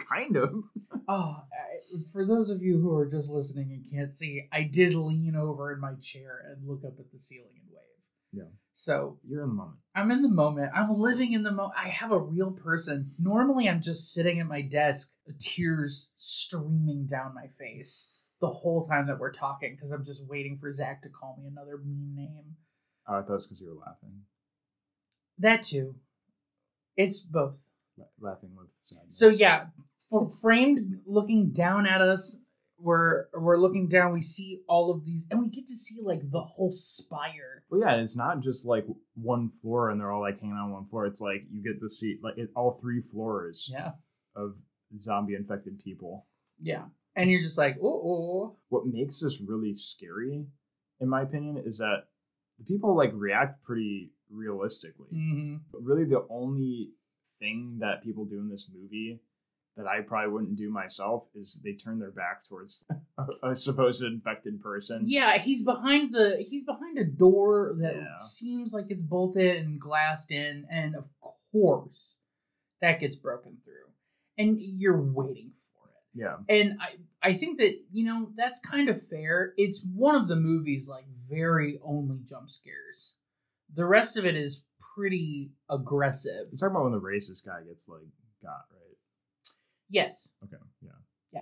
kind 0.09 0.35
of. 0.37 0.53
Oh, 1.07 1.37
I- 1.51 2.03
for 2.13 2.25
those 2.25 2.49
of 2.51 2.61
you 2.61 2.79
who 2.79 2.93
are 2.95 3.09
just 3.09 3.31
listening 3.31 3.71
and 3.71 3.91
can't 3.91 4.13
see, 4.13 4.47
I 4.51 4.61
did 4.63 4.93
lean 4.93 5.35
over 5.35 5.73
in 5.73 5.79
my 5.79 5.93
chair 6.01 6.41
and 6.47 6.67
look 6.67 6.83
up 6.85 6.99
at 6.99 7.11
the 7.11 7.17
ceiling 7.19 7.49
and 7.55 7.71
wave. 7.71 7.81
Yeah. 8.31 8.51
So 8.73 9.17
You're 9.27 9.41
in 9.43 9.49
the 9.49 9.55
moment. 9.55 9.79
I'm 9.95 10.11
in 10.11 10.21
the 10.21 10.29
moment. 10.29 10.71
I'm 10.75 10.93
living 10.93 11.33
in 11.33 11.43
the 11.43 11.51
moment. 11.51 11.73
I 11.77 11.89
have 11.89 12.11
a 12.11 12.19
real 12.19 12.51
person. 12.51 13.11
Normally, 13.19 13.67
I'm 13.67 13.81
just 13.81 14.13
sitting 14.13 14.39
at 14.39 14.45
my 14.47 14.61
desk, 14.61 15.15
tears 15.39 16.11
streaming 16.17 17.07
down 17.07 17.33
my 17.33 17.47
face 17.59 18.11
the 18.39 18.47
whole 18.49 18.87
time 18.87 19.07
that 19.07 19.19
we're 19.19 19.33
talking 19.33 19.75
because 19.75 19.91
I'm 19.91 20.05
just 20.05 20.21
waiting 20.27 20.57
for 20.57 20.71
Zach 20.71 21.01
to 21.01 21.09
call 21.09 21.37
me 21.41 21.47
another 21.47 21.77
mean 21.83 22.13
name. 22.15 22.55
Oh, 23.07 23.15
I 23.17 23.21
thought 23.21 23.29
it 23.29 23.35
was 23.37 23.47
because 23.47 23.59
you 23.61 23.67
were 23.67 23.85
laughing, 23.85 24.21
That 25.39 25.63
too. 25.63 25.95
It's 26.95 27.19
both. 27.19 27.57
La- 27.97 28.29
laughing 28.29 28.51
with 28.55 28.67
sadness. 28.79 29.17
So 29.17 29.27
yeah, 29.27 29.65
framed 30.41 31.01
looking 31.05 31.51
down 31.51 31.85
at 31.85 32.01
us. 32.01 32.37
We're 32.81 33.25
we're 33.33 33.57
looking 33.57 33.89
down. 33.89 34.13
We 34.13 34.21
see 34.21 34.61
all 34.67 34.91
of 34.91 35.03
these, 35.05 35.27
and 35.29 35.39
we 35.41 35.49
get 35.49 35.67
to 35.67 35.75
see 35.75 36.01
like 36.01 36.21
the 36.31 36.41
whole 36.41 36.71
spire. 36.71 37.63
Well, 37.69 37.81
yeah, 37.81 37.95
it's 38.01 38.15
not 38.15 38.39
just 38.39 38.65
like 38.65 38.85
one 39.15 39.49
floor 39.49 39.89
and 39.89 39.99
they're 39.99 40.11
all 40.11 40.21
like 40.21 40.39
hanging 40.39 40.55
on 40.55 40.71
one 40.71 40.85
floor. 40.87 41.05
It's 41.05 41.19
like 41.19 41.43
you 41.51 41.61
get 41.61 41.79
to 41.81 41.89
see 41.89 42.17
like 42.23 42.37
it, 42.37 42.49
all 42.55 42.71
three 42.71 43.01
floors 43.01 43.69
Yeah, 43.71 43.91
of 44.35 44.55
zombie 44.99 45.35
infected 45.35 45.79
people. 45.83 46.25
yeah, 46.61 46.85
and 47.17 47.29
you're 47.29 47.41
just 47.41 47.57
like, 47.57 47.77
oh, 47.83 48.55
What 48.69 48.87
makes 48.87 49.19
this 49.19 49.41
really 49.45 49.73
scary, 49.73 50.45
in 51.01 51.09
my 51.09 51.23
opinion, 51.23 51.57
is 51.65 51.79
that 51.79 52.05
the 52.59 52.63
people 52.65 52.95
like 52.95 53.11
react 53.13 53.61
pretty 53.63 54.13
realistically. 54.31 55.07
hmm 55.11 55.55
But 55.71 55.83
really, 55.83 56.05
the 56.05 56.25
only 56.29 56.91
thing 57.39 57.79
that 57.81 58.03
people 58.03 58.23
do 58.23 58.39
in 58.39 58.49
this 58.49 58.69
movie 58.73 59.19
that 59.79 59.87
I 59.87 60.01
probably 60.01 60.31
wouldn't 60.33 60.57
do 60.57 60.69
myself 60.69 61.27
is 61.33 61.61
they 61.63 61.73
turn 61.73 61.99
their 61.99 62.11
back 62.11 62.43
towards 62.47 62.85
a, 63.17 63.49
a 63.51 63.55
supposed 63.55 64.03
infected 64.03 64.61
person. 64.61 65.03
Yeah, 65.07 65.37
he's 65.37 65.63
behind 65.63 66.13
the 66.13 66.45
he's 66.47 66.65
behind 66.65 66.97
a 66.97 67.05
door 67.05 67.75
that 67.79 67.95
Yeah. 67.95 68.17
seems 68.19 68.73
like 68.73 68.87
it's 68.89 69.03
bolted 69.03 69.55
and 69.55 69.79
glassed 69.79 70.31
in, 70.31 70.65
and 70.69 70.95
of 70.95 71.07
course 71.51 72.17
that 72.81 72.99
gets 72.99 73.15
broken 73.15 73.57
through, 73.63 73.87
and 74.37 74.57
you're 74.59 75.01
waiting 75.01 75.51
for 75.73 75.87
it. 75.89 76.19
Yeah. 76.19 76.35
And 76.49 76.77
I 76.81 77.29
I 77.29 77.33
think 77.33 77.59
that 77.59 77.75
you 77.91 78.05
know 78.05 78.31
that's 78.35 78.59
kind 78.59 78.89
of 78.89 79.01
fair. 79.01 79.53
It's 79.57 79.83
one 79.95 80.15
of 80.15 80.27
the 80.27 80.35
movies 80.35 80.87
like 80.89 81.05
very 81.29 81.79
only 81.83 82.19
jump 82.27 82.49
scares. 82.49 83.15
The 83.73 83.85
rest 83.85 84.17
of 84.17 84.25
it 84.25 84.35
is 84.35 84.65
pretty 84.95 85.51
aggressive. 85.69 86.47
You're 86.51 86.57
talking 86.57 86.75
about 86.75 86.83
when 86.83 86.91
the 86.93 86.99
racist 86.99 87.45
guy 87.45 87.61
gets 87.67 87.87
like 87.87 88.01
got, 88.41 88.65
right? 88.71 88.78
Yes, 89.89 90.33
Okay. 90.43 90.57
Yeah. 90.81 90.91
Yeah. 91.31 91.41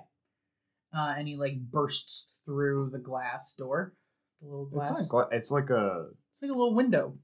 Uh, 0.98 1.14
and 1.18 1.28
he 1.28 1.36
like 1.36 1.60
bursts 1.60 2.40
through 2.46 2.90
the 2.92 3.00
glass 3.00 3.54
door, 3.54 3.94
the 4.42 4.48
little 4.48 4.66
glass. 4.66 4.92
It's 4.92 5.00
not 5.02 5.10
gla- 5.10 5.28
it's 5.32 5.52
like 5.52 5.70
a 5.70 6.08
it's 6.34 6.42
like 6.42 6.52
a 6.52 6.54
little 6.54 6.74
window, 6.76 7.18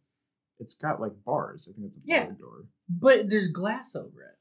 it's 0.60 0.76
got 0.76 1.00
like 1.00 1.14
bars. 1.26 1.68
I 1.70 1.74
think 1.74 1.88
it's 1.88 1.98
a 1.98 2.02
Yeah. 2.06 2.26
bar 2.26 2.34
door. 2.34 2.66
but 2.90 3.30
there's 3.30 3.50
glass 3.52 3.96
over 3.96 4.22
it. 4.24 4.38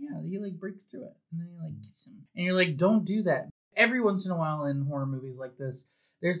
Yeah, 0.00 0.22
he 0.24 0.38
like 0.38 0.58
breaks 0.58 0.84
through 0.84 1.04
it, 1.04 1.16
and 1.32 1.40
then 1.40 1.48
he 1.52 1.58
like 1.62 1.80
gets 1.82 2.06
him, 2.06 2.26
and 2.36 2.44
you're 2.46 2.54
like, 2.54 2.76
"Don't 2.76 3.04
do 3.04 3.24
that." 3.24 3.48
Every 3.76 4.00
once 4.00 4.24
in 4.26 4.32
a 4.32 4.36
while 4.36 4.64
in 4.64 4.86
horror 4.86 5.06
movies 5.06 5.36
like 5.36 5.56
this, 5.58 5.86
there's 6.22 6.40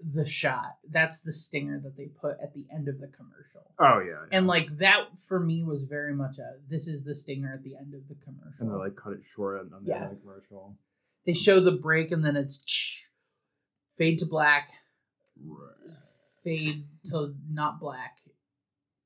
the 0.00 0.24
shot. 0.26 0.76
That's 0.88 1.20
the 1.22 1.32
stinger 1.32 1.80
that 1.82 1.96
they 1.96 2.06
put 2.06 2.36
at 2.42 2.54
the 2.54 2.66
end 2.72 2.88
of 2.88 3.00
the 3.00 3.08
commercial, 3.08 3.62
Oh 3.80 3.98
yeah. 4.00 4.10
yeah. 4.30 4.36
and 4.38 4.46
like 4.46 4.78
that 4.78 5.06
for 5.20 5.40
me 5.40 5.64
was 5.64 5.82
very 5.82 6.14
much 6.14 6.38
a 6.38 6.54
this 6.68 6.86
is 6.86 7.04
the 7.04 7.14
stinger 7.14 7.52
at 7.52 7.62
the 7.64 7.74
end 7.76 7.94
of 7.94 8.06
the 8.08 8.14
commercial. 8.24 8.60
and 8.66 8.70
they 8.70 8.76
like 8.76 8.96
cut 8.96 9.12
it 9.14 9.24
short 9.24 9.60
on 9.60 9.70
the 9.84 9.88
Yeah. 9.90 10.08
commercial. 10.20 10.76
they 11.26 11.32
show 11.34 11.58
the 11.60 11.72
break, 11.72 12.12
and 12.12 12.24
then 12.24 12.36
it's 12.36 13.06
fade 13.96 14.18
to 14.18 14.26
black, 14.26 14.68
fade 16.44 16.84
to 17.10 17.34
not 17.50 17.80
black, 17.80 18.18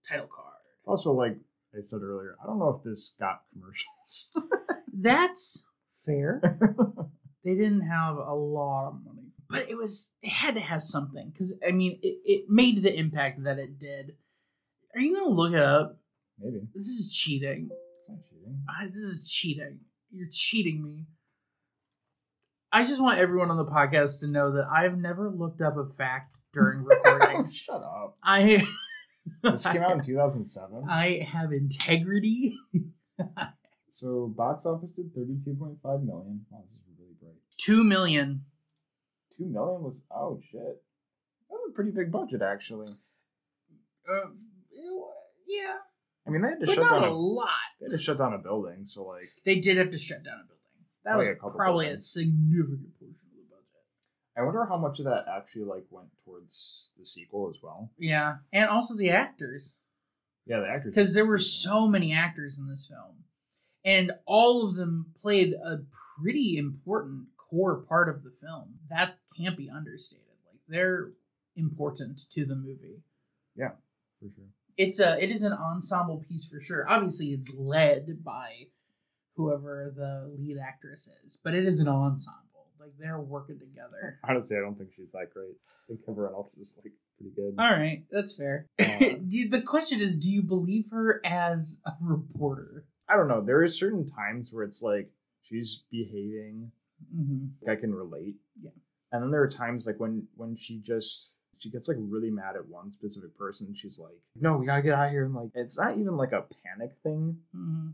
title 0.08 0.26
card. 0.26 0.48
Also, 0.84 1.12
like 1.12 1.36
I 1.76 1.80
said 1.80 2.02
earlier, 2.02 2.36
I 2.42 2.46
don't 2.46 2.58
know 2.58 2.74
if 2.76 2.82
this 2.84 3.14
got 3.18 3.42
commercials. 3.52 4.32
That's 4.92 5.64
fair. 6.04 6.58
they 7.44 7.54
didn't 7.54 7.82
have 7.88 8.16
a 8.16 8.34
lot 8.34 8.88
of 8.88 9.04
money, 9.04 9.11
but 9.52 9.68
it 9.68 9.76
was 9.76 10.12
it 10.22 10.30
had 10.30 10.54
to 10.54 10.60
have 10.60 10.82
something 10.82 11.30
because 11.30 11.54
I 11.66 11.72
mean 11.72 11.98
it, 12.02 12.18
it 12.24 12.44
made 12.48 12.82
the 12.82 12.92
impact 12.92 13.44
that 13.44 13.58
it 13.58 13.78
did. 13.78 14.14
Are 14.94 15.00
you 15.00 15.14
gonna 15.14 15.34
look 15.34 15.52
it 15.52 15.60
up? 15.60 15.98
Maybe. 16.38 16.62
This 16.74 16.86
is 16.86 17.14
cheating. 17.14 17.68
It's 18.08 18.28
cheating. 18.30 18.62
I, 18.68 18.86
this 18.86 19.04
is 19.04 19.28
cheating. 19.28 19.80
You're 20.10 20.28
cheating 20.30 20.82
me. 20.82 21.06
I 22.72 22.84
just 22.84 23.02
want 23.02 23.18
everyone 23.18 23.50
on 23.50 23.58
the 23.58 23.66
podcast 23.66 24.20
to 24.20 24.26
know 24.26 24.52
that 24.52 24.66
I've 24.66 24.96
never 24.96 25.30
looked 25.30 25.60
up 25.60 25.76
a 25.76 25.86
fact 25.86 26.34
during 26.54 26.80
oh, 27.06 27.12
recording. 27.12 27.50
Shut 27.50 27.82
up. 27.82 28.16
I 28.24 28.66
This 29.42 29.66
came 29.66 29.82
out 29.82 29.92
in 29.92 30.02
2007. 30.02 30.84
I 30.88 31.28
have 31.30 31.52
integrity. 31.52 32.58
So 34.02 34.34
box 34.36 34.66
office 34.66 34.90
did 34.96 35.14
32.5 35.14 35.78
million. 36.04 36.44
Wow, 36.50 36.64
this 36.72 36.80
is 36.80 36.98
really 36.98 37.14
great. 37.20 37.36
Two 37.56 37.84
million. 37.84 38.44
Two 39.38 39.46
million 39.46 39.82
was 39.82 39.94
oh 40.14 40.40
shit. 40.50 40.60
That 40.60 41.56
was 41.56 41.70
a 41.70 41.74
pretty 41.74 41.90
big 41.90 42.10
budget 42.12 42.42
actually. 42.42 42.94
Uh, 44.08 44.28
yeah, 45.46 45.74
I 46.26 46.30
mean, 46.30 46.42
they 46.42 46.48
had 46.48 46.60
to 46.60 46.66
but 46.66 46.74
shut 46.74 46.84
not 46.84 47.00
down. 47.00 47.08
a 47.08 47.12
A, 47.12 47.14
lot. 47.14 47.48
they 47.80 47.86
had 47.86 47.92
to 47.92 47.98
shut 48.02 48.18
down 48.18 48.32
a 48.34 48.38
building. 48.38 48.84
So 48.86 49.04
like, 49.04 49.30
They 49.44 49.60
did 49.60 49.76
have 49.76 49.90
to 49.90 49.98
shut 49.98 50.24
down 50.24 50.34
a 50.34 50.46
building. 50.46 50.58
That 51.04 51.16
was 51.18 51.26
a 51.28 51.56
probably 51.56 51.86
buildings. 51.86 52.00
a 52.00 52.04
significant 52.04 52.98
portion 52.98 53.16
of 53.26 53.36
the 53.36 53.48
budget. 53.48 54.36
I 54.36 54.42
wonder 54.42 54.64
how 54.66 54.76
much 54.78 54.98
of 54.98 55.04
that 55.06 55.24
actually 55.34 55.64
like 55.64 55.84
went 55.90 56.08
towards 56.24 56.90
the 56.98 57.04
sequel 57.06 57.50
as 57.54 57.60
well. 57.62 57.90
Yeah, 57.98 58.36
and 58.52 58.68
also 58.68 58.96
the 58.96 59.10
actors, 59.10 59.76
Yeah, 60.46 60.60
the 60.60 60.68
actors. 60.68 60.94
because 60.94 61.14
there 61.14 61.26
were 61.26 61.38
so 61.38 61.86
many 61.88 62.12
actors 62.12 62.56
in 62.58 62.68
this 62.68 62.86
film, 62.88 63.24
and 63.84 64.12
all 64.26 64.66
of 64.68 64.74
them 64.76 65.06
played 65.22 65.54
a 65.54 65.78
pretty 66.20 66.56
important 66.56 67.26
core 67.52 67.82
part 67.88 68.08
of 68.08 68.24
the 68.24 68.30
film. 68.30 68.78
That 68.88 69.18
can't 69.38 69.56
be 69.56 69.70
understated. 69.70 70.24
Like 70.46 70.60
they're 70.68 71.10
important 71.54 72.20
to 72.30 72.44
the 72.44 72.56
movie. 72.56 73.02
Yeah, 73.54 73.72
for 74.18 74.28
sure. 74.34 74.44
It's 74.76 74.98
a 75.00 75.22
it 75.22 75.30
is 75.30 75.42
an 75.42 75.52
ensemble 75.52 76.24
piece 76.28 76.48
for 76.48 76.60
sure. 76.60 76.86
Obviously, 76.88 77.28
it's 77.28 77.54
led 77.58 78.24
by 78.24 78.68
whoever 79.36 79.92
the 79.94 80.32
lead 80.38 80.58
actress 80.58 81.08
is, 81.24 81.38
but 81.42 81.54
it 81.54 81.64
is 81.64 81.80
an 81.80 81.88
ensemble. 81.88 82.40
Like 82.80 82.92
they're 82.98 83.20
working 83.20 83.58
together. 83.58 84.18
Honestly, 84.28 84.56
I 84.56 84.60
don't 84.60 84.76
think 84.76 84.90
she's 84.96 85.12
that 85.12 85.32
great. 85.32 85.54
I 85.84 85.86
think 85.88 86.00
everyone 86.08 86.34
else 86.34 86.56
is 86.56 86.78
like 86.82 86.92
pretty 87.18 87.34
good. 87.36 87.54
All 87.62 87.70
right, 87.70 88.04
that's 88.10 88.34
fair. 88.34 88.66
Uh, 88.80 89.16
the 89.50 89.62
question 89.64 90.00
is, 90.00 90.16
do 90.16 90.30
you 90.30 90.42
believe 90.42 90.88
her 90.90 91.20
as 91.24 91.80
a 91.86 91.92
reporter? 92.00 92.84
I 93.08 93.16
don't 93.16 93.28
know. 93.28 93.40
There 93.40 93.62
are 93.62 93.68
certain 93.68 94.08
times 94.08 94.48
where 94.52 94.64
it's 94.64 94.82
like 94.82 95.10
she's 95.42 95.84
behaving 95.90 96.72
hmm 97.14 97.46
like 97.62 97.78
I 97.78 97.80
can 97.80 97.94
relate. 97.94 98.36
Yeah. 98.60 98.70
And 99.12 99.22
then 99.22 99.30
there 99.30 99.42
are 99.42 99.48
times 99.48 99.86
like 99.86 99.98
when 100.00 100.26
when 100.36 100.56
she 100.56 100.78
just 100.80 101.38
she 101.58 101.70
gets 101.70 101.88
like 101.88 101.98
really 102.00 102.30
mad 102.30 102.56
at 102.56 102.66
one 102.68 102.90
specific 102.92 103.36
person. 103.36 103.74
She's 103.74 103.98
like, 103.98 104.18
"No, 104.40 104.56
we 104.56 104.66
gotta 104.66 104.82
get 104.82 104.94
out 104.94 105.06
of 105.06 105.10
here." 105.12 105.24
And 105.26 105.34
like, 105.34 105.50
it's 105.54 105.78
not 105.78 105.96
even 105.96 106.16
like 106.16 106.32
a 106.32 106.44
panic 106.64 106.92
thing. 107.02 107.38
hmm 107.52 107.88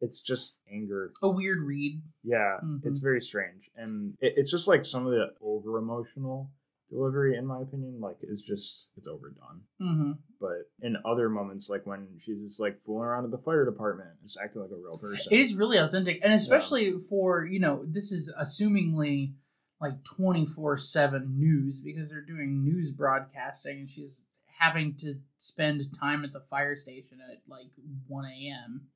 It's 0.00 0.22
just 0.22 0.56
anger. 0.70 1.12
A 1.22 1.28
weird 1.28 1.58
read. 1.60 2.00
Yeah, 2.22 2.58
Mhm. 2.64 2.84
it's 2.86 3.00
very 3.00 3.20
strange, 3.20 3.70
and 3.76 4.16
it, 4.20 4.34
it's 4.36 4.50
just 4.50 4.68
like 4.68 4.84
some 4.84 5.06
of 5.06 5.12
the 5.12 5.34
over 5.42 5.76
emotional 5.78 6.50
delivery, 6.90 7.36
in 7.36 7.46
my 7.46 7.60
opinion, 7.62 8.00
like 8.00 8.16
is 8.22 8.42
just 8.42 8.90
it's 8.96 9.06
overdone. 9.06 9.62
hmm 9.80 10.12
But 10.40 10.70
in 10.82 10.96
other 11.04 11.28
moments, 11.28 11.70
like 11.70 11.86
when 11.86 12.08
she's 12.18 12.42
just 12.42 12.60
like 12.60 12.78
fooling 12.78 13.04
around 13.04 13.24
at 13.24 13.30
the 13.30 13.38
fire 13.38 13.64
department, 13.64 14.10
just 14.22 14.38
acting 14.42 14.62
like 14.62 14.70
a 14.70 14.76
real 14.76 14.98
person. 14.98 15.32
It 15.32 15.38
is 15.40 15.54
really 15.54 15.78
authentic, 15.78 16.20
and 16.22 16.32
especially 16.32 16.92
for 17.08 17.44
you 17.44 17.60
know, 17.60 17.84
this 17.86 18.12
is 18.12 18.32
assumingly 18.40 19.34
like 19.80 20.02
twenty 20.04 20.44
four 20.46 20.76
seven 20.76 21.38
news 21.38 21.78
because 21.78 22.10
they're 22.10 22.20
doing 22.20 22.62
news 22.64 22.92
broadcasting, 22.92 23.78
and 23.80 23.90
she's 23.90 24.22
having 24.58 24.94
to 24.98 25.14
spend 25.38 25.82
time 25.98 26.22
at 26.24 26.32
the 26.32 26.40
fire 26.50 26.76
station 26.76 27.18
at 27.32 27.40
like 27.48 27.70
one 28.06 28.26
a.m. 28.26 28.88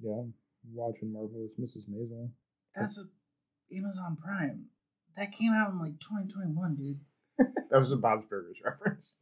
Yeah, 0.00 0.22
watching 0.72 1.12
Marvelous 1.12 1.54
Mrs. 1.60 1.88
Maisel. 1.90 2.30
That's 2.76 2.98
a, 2.98 3.04
Amazon 3.74 4.16
Prime. 4.22 4.66
That 5.16 5.32
came 5.32 5.52
out 5.52 5.70
in 5.72 5.78
like 5.80 5.98
twenty 6.00 6.30
twenty 6.32 6.50
one, 6.52 6.74
dude. 6.76 7.00
That 7.70 7.78
was 7.80 7.90
a 7.92 7.96
Bob's 7.96 8.26
Burgers 8.30 8.60
reference. 8.64 9.18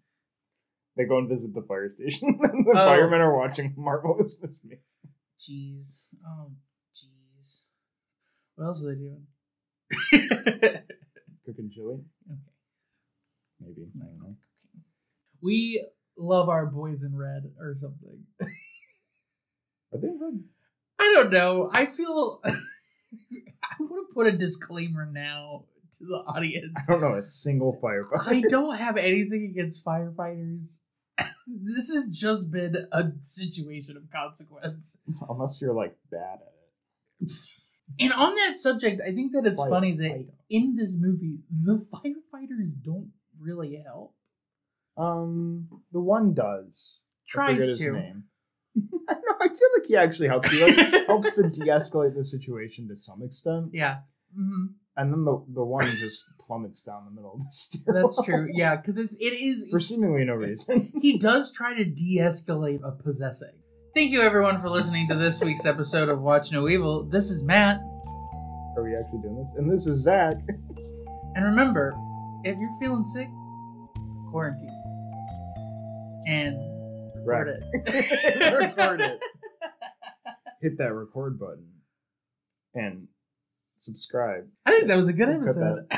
They 0.96 1.04
go 1.06 1.16
and 1.18 1.28
visit 1.28 1.54
the 1.54 1.62
fire 1.62 1.88
station. 1.88 2.38
and 2.42 2.66
the 2.66 2.72
Oh. 2.76 2.86
firemen 2.86 3.20
are 3.22 3.34
watching 3.36 3.72
Marvelous 3.78 4.36
Mrs. 4.42 4.60
Maisel. 4.66 5.08
Jeez. 5.40 5.98
Oh, 6.26 6.50
jeez. 6.94 7.62
What 8.56 8.66
else 8.66 8.84
are 8.84 8.94
they 8.94 9.00
doing? 9.00 9.26
Cooking 11.46 11.70
chili, 11.74 11.96
okay. 12.30 12.40
maybe. 13.60 13.88
I 14.00 14.04
don't 14.06 14.18
know. 14.20 14.36
We 15.40 15.84
love 16.16 16.48
our 16.50 16.66
boys 16.66 17.02
in 17.02 17.16
red 17.16 17.50
or 17.58 17.74
something. 17.80 18.24
Are 18.40 19.98
they 19.98 20.08
red? 20.08 20.40
I 21.00 21.12
don't 21.16 21.32
know. 21.32 21.70
I 21.72 21.86
feel 21.86 22.40
I 22.44 22.52
want 23.80 24.08
to 24.08 24.14
put 24.14 24.26
a 24.26 24.36
disclaimer 24.36 25.06
now 25.10 25.64
to 26.02 26.06
the 26.08 26.16
audience. 26.26 26.72
I 26.88 26.92
don't 26.92 27.00
know. 27.00 27.14
A 27.14 27.22
single 27.22 27.78
firefighter. 27.82 28.26
I 28.26 28.40
don't 28.48 28.76
have 28.78 28.96
anything 28.96 29.48
against 29.50 29.84
firefighters. 29.84 30.80
this 31.46 31.92
has 31.94 32.08
just 32.10 32.50
been 32.50 32.76
a 32.92 33.04
situation 33.20 33.96
of 33.96 34.10
consequence. 34.10 35.00
Unless 35.28 35.60
you're 35.60 35.74
like 35.74 35.96
bad 36.10 36.38
at 36.40 36.52
it. 37.20 37.32
And 38.00 38.12
on 38.12 38.34
that 38.36 38.58
subject, 38.58 39.00
I 39.06 39.12
think 39.14 39.32
that 39.32 39.46
it's 39.46 39.58
Fire- 39.58 39.70
funny 39.70 39.92
that 39.96 40.26
in 40.48 40.76
this 40.76 40.96
movie, 40.98 41.38
the 41.50 41.84
firefighters 41.92 42.72
don't 42.82 43.10
really 43.38 43.82
help. 43.84 44.14
Um, 44.96 45.68
the 45.92 46.00
one 46.00 46.34
does. 46.34 46.98
Tries 47.28 47.78
to. 47.78 47.92
name. 47.92 48.24
I 49.08 49.14
know. 49.14 49.36
I 49.40 49.48
feel 49.48 49.68
like 49.78 49.86
he 49.86 49.96
actually 49.96 50.28
helps. 50.28 50.50
He 50.50 50.62
like, 50.64 51.06
helps 51.06 51.34
to 51.36 51.48
de-escalate 51.50 52.14
the 52.14 52.24
situation 52.24 52.88
to 52.88 52.96
some 52.96 53.22
extent, 53.22 53.70
Yeah. 53.72 53.98
hmm 54.34 54.66
and 54.96 55.12
then 55.12 55.24
the 55.24 55.42
the 55.54 55.64
one 55.64 55.84
just 55.98 56.24
plummets 56.38 56.82
down 56.82 57.04
the 57.06 57.10
middle 57.10 57.34
of 57.34 57.40
the 57.40 57.46
stairwell. 57.50 58.02
That's 58.02 58.22
true. 58.24 58.48
Yeah, 58.52 58.76
because 58.76 58.98
it's 58.98 59.16
it 59.20 59.32
is 59.34 59.68
for 59.70 59.80
seemingly 59.80 60.24
no 60.24 60.34
reason. 60.34 60.92
he 61.00 61.18
does 61.18 61.52
try 61.52 61.74
to 61.74 61.84
de-escalate 61.84 62.80
a 62.84 62.92
possessing. 62.92 63.52
Thank 63.94 64.10
you 64.12 64.22
everyone 64.22 64.60
for 64.60 64.70
listening 64.70 65.08
to 65.08 65.14
this 65.14 65.42
week's 65.42 65.66
episode 65.66 66.08
of 66.08 66.20
Watch 66.22 66.50
No 66.52 66.68
Evil. 66.68 67.04
This 67.04 67.30
is 67.30 67.42
Matt, 67.44 67.78
Are 68.76 68.82
we 68.82 68.94
actually 68.94 69.20
doing 69.20 69.36
this? 69.36 69.52
And 69.56 69.70
this 69.70 69.86
is 69.86 70.02
Zach. 70.02 70.34
and 71.34 71.44
remember, 71.44 71.92
if 72.44 72.58
you're 72.58 72.78
feeling 72.80 73.04
sick, 73.04 73.28
quarantine 74.30 74.68
and 76.26 76.56
record 77.26 77.60
Right. 77.74 77.94
it. 77.94 78.52
Record 78.58 79.00
it. 79.00 79.20
Hit 80.62 80.78
that 80.78 80.92
record 80.94 81.38
button. 81.38 81.66
and 82.74 83.08
subscribe. 83.82 84.46
I 84.66 84.72
think 84.72 84.88
that 84.88 84.96
was 84.96 85.08
a 85.08 85.12
good 85.12 85.28
We'll 85.28 85.42
episode. 85.42 85.86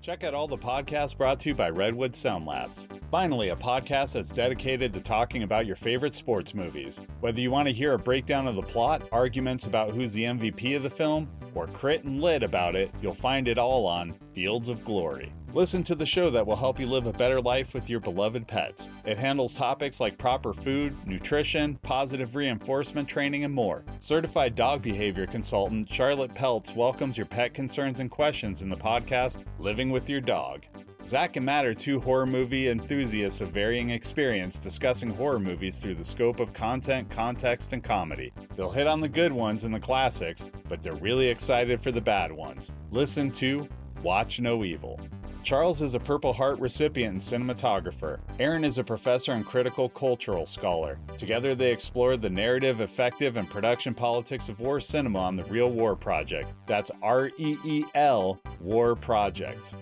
Check 0.00 0.22
out 0.22 0.34
all 0.34 0.46
the 0.46 0.58
podcasts 0.58 1.16
brought 1.16 1.40
to 1.40 1.48
you 1.48 1.54
by 1.54 1.70
Redwood 1.70 2.14
Sound 2.14 2.44
Labs. 2.44 2.88
Finally, 3.10 3.48
a 3.48 3.56
podcast 3.56 4.12
that's 4.12 4.32
dedicated 4.32 4.92
to 4.92 5.00
talking 5.00 5.44
about 5.44 5.64
your 5.64 5.76
favorite 5.76 6.14
sports 6.14 6.54
movies. 6.54 7.00
Whether 7.20 7.40
you 7.40 7.50
want 7.50 7.68
to 7.68 7.72
hear 7.72 7.94
a 7.94 7.98
breakdown 7.98 8.46
of 8.46 8.54
the 8.54 8.62
plot, 8.62 9.08
arguments 9.12 9.66
about 9.66 9.94
who's 9.94 10.12
the 10.12 10.24
MVP 10.24 10.76
of 10.76 10.82
the 10.82 10.90
film, 10.90 11.30
or 11.54 11.68
crit 11.68 12.04
and 12.04 12.20
lit 12.20 12.42
about 12.42 12.76
it, 12.76 12.90
you'll 13.00 13.14
find 13.14 13.48
it 13.48 13.56
all 13.56 13.86
on 13.86 14.14
Fields 14.34 14.68
of 14.68 14.84
Glory. 14.84 15.32
Listen 15.54 15.84
to 15.84 15.94
the 15.94 16.04
show 16.04 16.30
that 16.30 16.44
will 16.44 16.56
help 16.56 16.80
you 16.80 16.86
live 16.88 17.06
a 17.06 17.12
better 17.12 17.40
life 17.40 17.74
with 17.74 17.88
your 17.88 18.00
beloved 18.00 18.48
pets. 18.48 18.90
It 19.04 19.18
handles 19.18 19.54
topics 19.54 20.00
like 20.00 20.18
proper 20.18 20.52
food, 20.52 20.96
nutrition, 21.06 21.76
positive 21.76 22.34
reinforcement 22.34 23.08
training, 23.08 23.44
and 23.44 23.54
more. 23.54 23.84
Certified 24.00 24.56
dog 24.56 24.82
behavior 24.82 25.28
consultant 25.28 25.88
Charlotte 25.88 26.34
Peltz 26.34 26.74
welcomes 26.74 27.16
your 27.16 27.26
pet 27.26 27.54
concerns 27.54 28.00
and 28.00 28.10
questions 28.10 28.62
in 28.62 28.68
the 28.68 28.76
podcast 28.76 29.44
Living 29.60 29.90
with 29.90 30.10
Your 30.10 30.20
Dog. 30.20 30.64
Zach 31.06 31.36
and 31.36 31.46
Matt 31.46 31.66
are 31.66 31.72
two 31.72 32.00
horror 32.00 32.26
movie 32.26 32.68
enthusiasts 32.68 33.40
of 33.40 33.50
varying 33.50 33.90
experience 33.90 34.58
discussing 34.58 35.10
horror 35.10 35.38
movies 35.38 35.80
through 35.80 35.94
the 35.94 36.02
scope 36.02 36.40
of 36.40 36.52
content, 36.52 37.08
context, 37.10 37.72
and 37.72 37.84
comedy. 37.84 38.32
They'll 38.56 38.72
hit 38.72 38.88
on 38.88 39.00
the 39.00 39.08
good 39.08 39.32
ones 39.32 39.62
and 39.62 39.72
the 39.72 39.78
classics, 39.78 40.48
but 40.68 40.82
they're 40.82 40.94
really 40.94 41.28
excited 41.28 41.80
for 41.80 41.92
the 41.92 42.00
bad 42.00 42.32
ones. 42.32 42.72
Listen 42.90 43.30
to 43.32 43.68
Watch 44.02 44.40
No 44.40 44.64
Evil. 44.64 44.98
Charles 45.44 45.82
is 45.82 45.94
a 45.94 46.00
Purple 46.00 46.32
Heart 46.32 46.58
recipient 46.58 47.12
and 47.12 47.20
cinematographer. 47.20 48.18
Aaron 48.40 48.64
is 48.64 48.78
a 48.78 48.84
professor 48.84 49.32
and 49.32 49.44
critical 49.44 49.90
cultural 49.90 50.46
scholar. 50.46 50.98
Together, 51.18 51.54
they 51.54 51.70
explored 51.70 52.22
the 52.22 52.30
narrative, 52.30 52.80
effective, 52.80 53.36
and 53.36 53.48
production 53.48 53.92
politics 53.92 54.48
of 54.48 54.58
war 54.58 54.80
cinema 54.80 55.18
on 55.18 55.36
the 55.36 55.44
Reel 55.44 55.70
War 55.70 55.96
Project. 55.96 56.50
That's 56.66 56.90
R 57.02 57.30
E 57.36 57.58
E 57.62 57.84
L 57.94 58.40
War 58.58 58.96
Project. 58.96 59.74